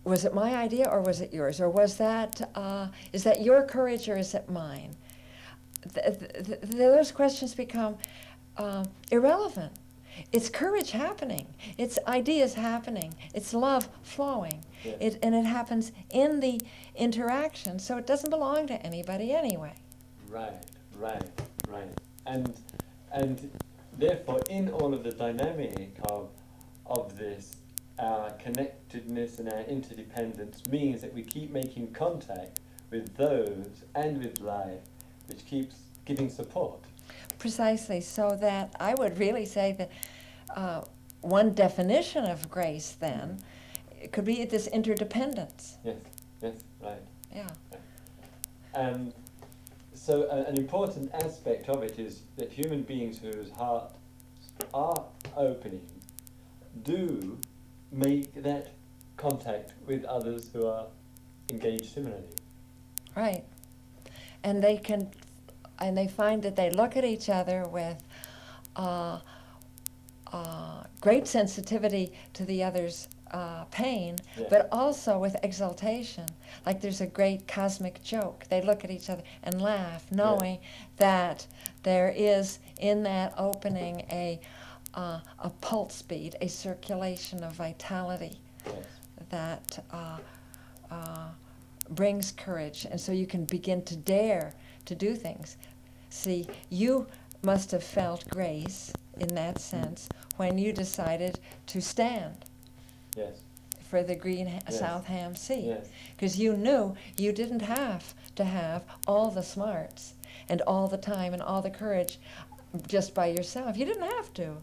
was 0.04 0.24
it 0.24 0.34
my 0.34 0.56
idea 0.56 0.86
or 0.88 1.00
was 1.00 1.20
it 1.20 1.32
yours? 1.32 1.60
Or 1.60 1.68
was 1.70 1.96
that 1.98 2.50
uh, 2.56 2.88
is 3.12 3.22
that 3.24 3.42
your 3.42 3.62
courage 3.62 4.08
or 4.08 4.16
is 4.16 4.34
it 4.34 4.48
mine? 4.50 4.96
Th- 5.94 6.18
th- 6.18 6.46
th- 6.46 6.60
those 6.62 7.12
questions 7.12 7.54
become 7.54 7.96
uh, 8.56 8.84
irrelevant. 9.10 9.72
It's 10.32 10.48
courage 10.48 10.90
happening. 10.90 11.46
It's 11.78 11.98
ideas 12.06 12.54
happening. 12.54 13.14
It's 13.34 13.54
love 13.54 13.88
flowing. 14.02 14.64
Yes. 14.84 14.96
It, 15.00 15.18
and 15.22 15.34
it 15.34 15.44
happens 15.44 15.92
in 16.10 16.40
the 16.40 16.60
interaction, 16.96 17.78
so 17.78 17.96
it 17.96 18.06
doesn't 18.06 18.30
belong 18.30 18.66
to 18.68 18.74
anybody 18.86 19.32
anyway. 19.32 19.74
Right, 20.28 20.64
right, 20.98 21.30
right. 21.68 21.88
And 22.26 22.54
and 23.12 23.50
therefore 23.98 24.40
in 24.48 24.70
all 24.70 24.94
of 24.94 25.04
the 25.04 25.12
dynamic 25.12 25.96
of 26.04 26.30
of 26.86 27.16
this, 27.18 27.56
our 27.98 28.30
connectedness 28.32 29.38
and 29.38 29.52
our 29.52 29.60
interdependence 29.60 30.66
means 30.66 31.00
that 31.02 31.12
we 31.14 31.22
keep 31.22 31.50
making 31.50 31.92
contact 31.92 32.60
with 32.90 33.16
those 33.16 33.84
and 33.94 34.22
with 34.22 34.40
life, 34.40 34.80
which 35.26 35.44
keeps 35.46 35.76
giving 36.04 36.28
support. 36.28 36.80
Precisely, 37.42 38.00
so 38.00 38.36
that 38.40 38.72
I 38.78 38.94
would 38.94 39.18
really 39.18 39.46
say 39.46 39.72
that 39.72 39.90
uh, 40.54 40.82
one 41.22 41.54
definition 41.54 42.24
of 42.24 42.48
grace 42.48 42.96
then 43.00 43.40
could 44.12 44.24
be 44.24 44.44
this 44.44 44.68
interdependence. 44.68 45.76
Yes, 45.84 45.96
yes, 46.40 46.54
right. 46.80 47.02
Yeah. 47.34 47.48
And 48.74 49.12
so 49.92 50.28
a, 50.30 50.44
an 50.44 50.56
important 50.56 51.10
aspect 51.14 51.68
of 51.68 51.82
it 51.82 51.98
is 51.98 52.20
that 52.36 52.52
human 52.52 52.82
beings 52.82 53.18
whose 53.18 53.50
hearts 53.50 53.96
are 54.72 55.02
opening 55.36 55.84
do 56.84 57.36
make 57.90 58.40
that 58.40 58.68
contact 59.16 59.72
with 59.84 60.04
others 60.04 60.48
who 60.52 60.64
are 60.68 60.86
engaged 61.50 61.92
similarly. 61.92 62.22
Right. 63.16 63.42
And 64.44 64.62
they 64.62 64.76
can, 64.76 65.10
and 65.78 65.96
they 65.96 66.08
find 66.08 66.42
that 66.42 66.56
they 66.56 66.70
look 66.70 66.96
at 66.96 67.04
each 67.04 67.28
other 67.28 67.66
with 67.68 68.02
uh, 68.76 69.18
uh, 70.32 70.84
great 71.00 71.26
sensitivity 71.26 72.12
to 72.34 72.44
the 72.44 72.62
other's 72.64 73.08
uh, 73.32 73.64
pain, 73.70 74.16
Yeah. 74.36 74.46
but 74.50 74.68
also 74.72 75.18
with 75.18 75.36
exultation. 75.42 76.26
Like 76.66 76.80
there's 76.80 77.00
a 77.00 77.06
great 77.06 77.48
cosmic 77.48 78.02
joke. 78.02 78.44
They 78.50 78.60
look 78.62 78.84
at 78.84 78.90
each 78.90 79.08
other 79.10 79.22
and 79.42 79.60
laugh, 79.60 80.04
knowing 80.12 80.58
that 80.98 81.46
there 81.82 82.12
is 82.14 82.58
in 82.78 83.02
that 83.04 83.34
opening 83.38 84.00
a, 84.10 84.40
uh, 84.94 85.20
a 85.38 85.50
pulse 85.60 86.02
beat, 86.02 86.34
a 86.40 86.48
circulation 86.48 87.42
of 87.42 87.52
vitality 87.54 88.38
Yes. 88.66 88.76
that 89.30 89.84
uh, 89.90 90.18
uh, 90.90 91.28
brings 91.90 92.32
courage, 92.32 92.86
and 92.90 93.00
so 93.00 93.12
you 93.12 93.26
can 93.26 93.44
begin 93.46 93.82
to 93.84 93.96
dare 93.96 94.54
to 94.86 94.94
do 94.94 95.14
things. 95.14 95.56
See, 96.10 96.46
you 96.70 97.06
must 97.42 97.70
have 97.70 97.82
felt 97.84 98.28
grace 98.28 98.92
in 99.18 99.34
that 99.34 99.60
sense 99.60 100.08
when 100.36 100.58
you 100.58 100.72
decided 100.72 101.38
to 101.66 101.80
stand 101.80 102.44
Yes. 103.16 103.40
for 103.80 104.02
the 104.02 104.14
Green 104.14 104.46
ha- 104.46 104.60
Yes. 104.68 104.78
South 104.78 105.06
Hams 105.06 105.40
seat. 105.40 105.64
Yes. 105.66 105.88
Because 106.16 106.38
you 106.38 106.56
knew 106.56 106.94
you 107.16 107.32
didn't 107.32 107.60
have 107.62 108.14
to 108.36 108.44
have 108.44 108.84
all 109.06 109.30
the 109.30 109.42
smarts 109.42 110.14
and 110.48 110.60
all 110.62 110.88
the 110.88 110.96
time 110.98 111.32
and 111.34 111.42
all 111.42 111.62
the 111.62 111.70
courage 111.70 112.18
just 112.86 113.14
by 113.14 113.26
yourself. 113.26 113.76
You 113.76 113.84
didn't 113.84 114.10
have 114.10 114.32
to. 114.34 114.56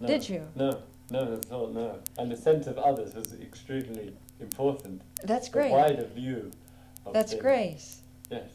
No. 0.00 0.06
Did 0.06 0.28
you? 0.28 0.46
No. 0.54 0.80
No, 1.10 1.34
at 1.34 1.50
all. 1.52 1.68
No. 1.68 1.98
And 2.18 2.30
the 2.30 2.36
sense 2.36 2.66
of 2.66 2.78
others 2.78 3.14
was 3.14 3.32
extremely 3.40 4.14
important. 4.40 5.02
That's 5.22 5.48
A 5.48 5.50
great. 5.50 5.70
wider 5.70 6.04
view. 6.14 6.50
Of 7.06 7.12
That's 7.12 7.32
things. 7.32 7.42
grace. 7.42 8.00
Yes. 8.30 8.50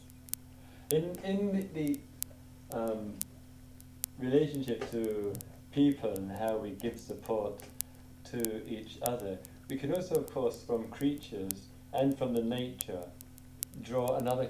In 0.91 1.15
in 1.23 1.69
the, 1.73 1.99
um, 2.71 3.13
relationship 4.17 4.89
to 4.91 5.33
people 5.71 6.11
and 6.11 6.31
how 6.31 6.57
we 6.57 6.71
give 6.71 6.99
support 6.99 7.61
to 8.31 8.67
each 8.67 8.97
other, 9.03 9.37
we 9.69 9.77
can 9.77 9.93
also, 9.93 10.15
of 10.15 10.33
course, 10.33 10.63
from 10.63 10.87
creatures 10.89 11.67
and 11.93 12.17
from 12.17 12.33
the 12.33 12.41
nature, 12.41 13.03
draw 13.83 14.17
another 14.17 14.49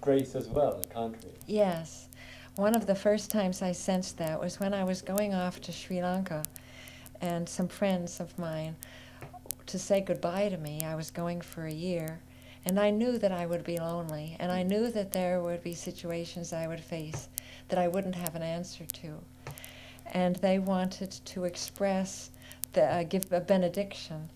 grace 0.00 0.34
as 0.34 0.48
well, 0.48 0.82
can't 0.92 1.16
we? 1.24 1.30
Yes. 1.46 2.08
One 2.56 2.74
of 2.74 2.86
the 2.86 2.94
first 2.94 3.30
times 3.30 3.62
I 3.62 3.72
sensed 3.72 4.18
that 4.18 4.38
was 4.40 4.60
when 4.60 4.74
I 4.74 4.84
was 4.84 5.02
going 5.02 5.34
off 5.34 5.60
to 5.62 5.72
Sri 5.72 6.02
Lanka 6.02 6.44
and 7.20 7.48
some 7.48 7.68
friends 7.68 8.20
of 8.20 8.38
mine 8.38 8.76
to 9.66 9.78
say 9.78 10.00
goodbye 10.00 10.48
to 10.48 10.58
me. 10.58 10.84
I 10.84 10.94
was 10.94 11.10
going 11.10 11.40
for 11.40 11.66
a 11.66 11.72
year 11.72 12.20
and 12.64 12.78
I 12.78 12.90
knew 12.90 13.18
that 13.18 13.32
I 13.32 13.46
would 13.46 13.64
be 13.64 13.78
lonely 13.78 14.36
and 14.38 14.52
I 14.52 14.62
knew 14.62 14.90
that 14.90 15.12
there 15.12 15.40
would 15.40 15.62
be 15.62 15.74
situations 15.74 16.52
I 16.52 16.66
would 16.66 16.80
face 16.80 17.28
that 17.68 17.78
I 17.78 17.88
wouldn't 17.88 18.14
have 18.14 18.34
an 18.34 18.42
answer 18.42 18.84
to. 18.84 19.18
And 20.12 20.36
they 20.36 20.58
wanted 20.58 21.10
to 21.10 21.44
express, 21.44 22.30
the, 22.74 22.84
uh, 22.84 23.02
give 23.04 23.32
a 23.32 23.40
benediction. 23.40 24.28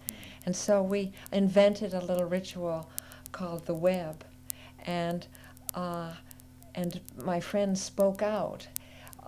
And 0.47 0.57
so 0.57 0.83
we 0.83 1.12
invented 1.33 1.93
a 1.93 2.05
little 2.05 2.24
ritual 2.24 2.89
called 3.33 3.66
the 3.66 3.74
web. 3.74 4.24
And 4.87 5.27
uh, 5.74 6.12
and 6.74 7.01
my 7.16 7.41
friends 7.41 7.83
spoke 7.83 8.22
out, 8.22 8.66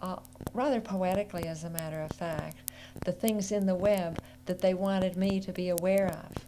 uh, 0.02 0.16
rather 0.52 0.80
poetically, 0.80 1.44
as 1.44 1.64
a 1.64 1.70
matter 1.70 2.02
of 2.02 2.12
fact, 2.12 2.56
the 3.04 3.12
things 3.12 3.50
in 3.52 3.66
the 3.66 3.74
web 3.74 4.18
that 4.46 4.60
they 4.60 4.74
wanted 4.74 5.16
me 5.16 5.40
to 5.40 5.52
be 5.52 5.70
aware 5.70 6.08
of, 6.08 6.46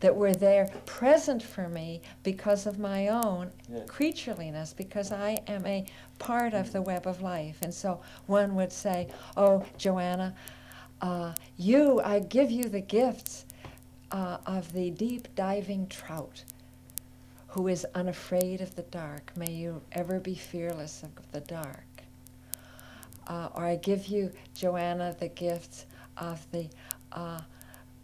that 0.00 0.14
were 0.14 0.34
there 0.34 0.70
present 0.86 1.42
for 1.42 1.68
me 1.68 2.00
because 2.22 2.66
of 2.66 2.78
my 2.78 3.08
own 3.08 3.50
Yes. 3.70 3.86
creatureliness, 3.88 4.74
because 4.76 5.10
I 5.12 5.40
am 5.46 5.66
a 5.66 5.84
part 6.18 6.54
of 6.54 6.72
the 6.72 6.82
web 6.82 7.06
of 7.06 7.20
life. 7.22 7.58
And 7.62 7.72
so 7.74 8.00
one 8.26 8.54
would 8.54 8.72
say, 8.72 9.08
Oh, 9.36 9.64
Joanna, 9.76 10.34
uh, 11.00 11.34
you, 11.56 12.00
I 12.00 12.20
give 12.20 12.50
you 12.50 12.68
the 12.68 12.80
gifts 12.80 13.44
uh, 14.10 14.38
of 14.46 14.72
the 14.72 14.90
deep 14.90 15.28
diving 15.34 15.86
trout 15.88 16.44
who 17.48 17.68
is 17.68 17.86
unafraid 17.94 18.60
of 18.60 18.74
the 18.76 18.82
dark. 18.82 19.32
May 19.36 19.50
you 19.52 19.80
ever 19.92 20.20
be 20.20 20.34
fearless 20.34 21.02
of 21.02 21.10
the 21.32 21.40
dark. 21.40 21.84
Uh, 23.26 23.48
or 23.54 23.64
I 23.64 23.76
give 23.76 24.06
you, 24.06 24.32
Joanna, 24.54 25.14
the 25.18 25.28
gifts 25.28 25.86
of 26.16 26.46
the 26.50 26.68
uh, 27.12 27.40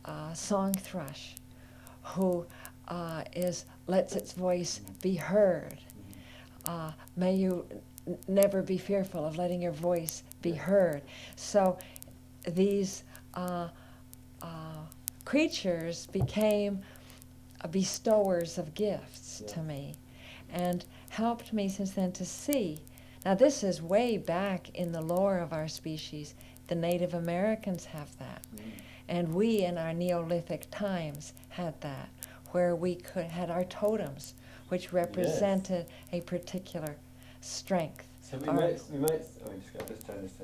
uh, 0.05 0.33
song 0.35 0.75
thrush, 0.75 1.35
who 2.05 2.47
uh, 2.89 3.25
is 3.35 3.65
lets 3.87 4.15
its 4.17 4.33
voice 4.33 4.81
be 5.03 5.15
heard. 5.15 5.79
Uh, 6.67 6.93
may 7.17 7.35
you 7.35 7.67
n- 8.07 8.19
never 8.29 8.63
be 8.63 8.79
fearful 8.79 9.25
of 9.25 9.37
letting 9.37 9.61
your 9.63 9.73
voice 9.73 10.23
be 10.43 10.53
heard. 10.53 11.03
So 11.37 11.79
these 12.47 13.05
uh, 13.35 13.69
uh, 14.43 14.47
creatures 15.25 16.07
became 16.07 16.81
uh, 17.63 17.69
bestowers 17.69 18.59
of 18.59 18.75
gifts 18.75 19.43
Yeah. 19.47 19.55
to 19.55 19.63
me 19.63 19.95
and 20.53 20.85
helped 21.09 21.53
me 21.53 21.69
since 21.69 21.93
then 21.93 22.13
to 22.13 22.25
see. 22.25 22.79
Now, 23.25 23.35
this 23.35 23.63
is 23.65 23.81
way 23.81 24.19
back 24.19 24.71
in 24.75 24.93
the 24.93 25.01
lore 25.01 25.39
of 25.39 25.53
our 25.53 25.67
species. 25.69 26.35
The 26.67 26.75
Native 26.75 27.15
Americans 27.15 27.87
have 27.87 28.17
that. 28.19 28.43
And 29.09 29.35
we 29.35 29.65
in 29.65 29.79
our 29.79 29.93
Neolithic 29.93 30.71
times 30.71 31.35
had 31.49 31.81
that, 31.83 32.09
where 32.53 32.75
we 32.75 32.95
could 32.95 33.27
had 33.27 33.51
our 33.51 33.65
totems, 33.65 34.35
which 34.69 34.93
represented 34.93 35.87
a 36.13 36.21
particular 36.23 36.97
strength. 37.41 38.07
So 38.23 38.39
we 38.39 38.47
might, 38.47 38.81
we 38.91 38.99
might, 38.99 39.23
oh, 39.45 39.53
just, 39.77 39.89
just 39.89 40.07
to 40.07 40.29
say. 40.29 40.35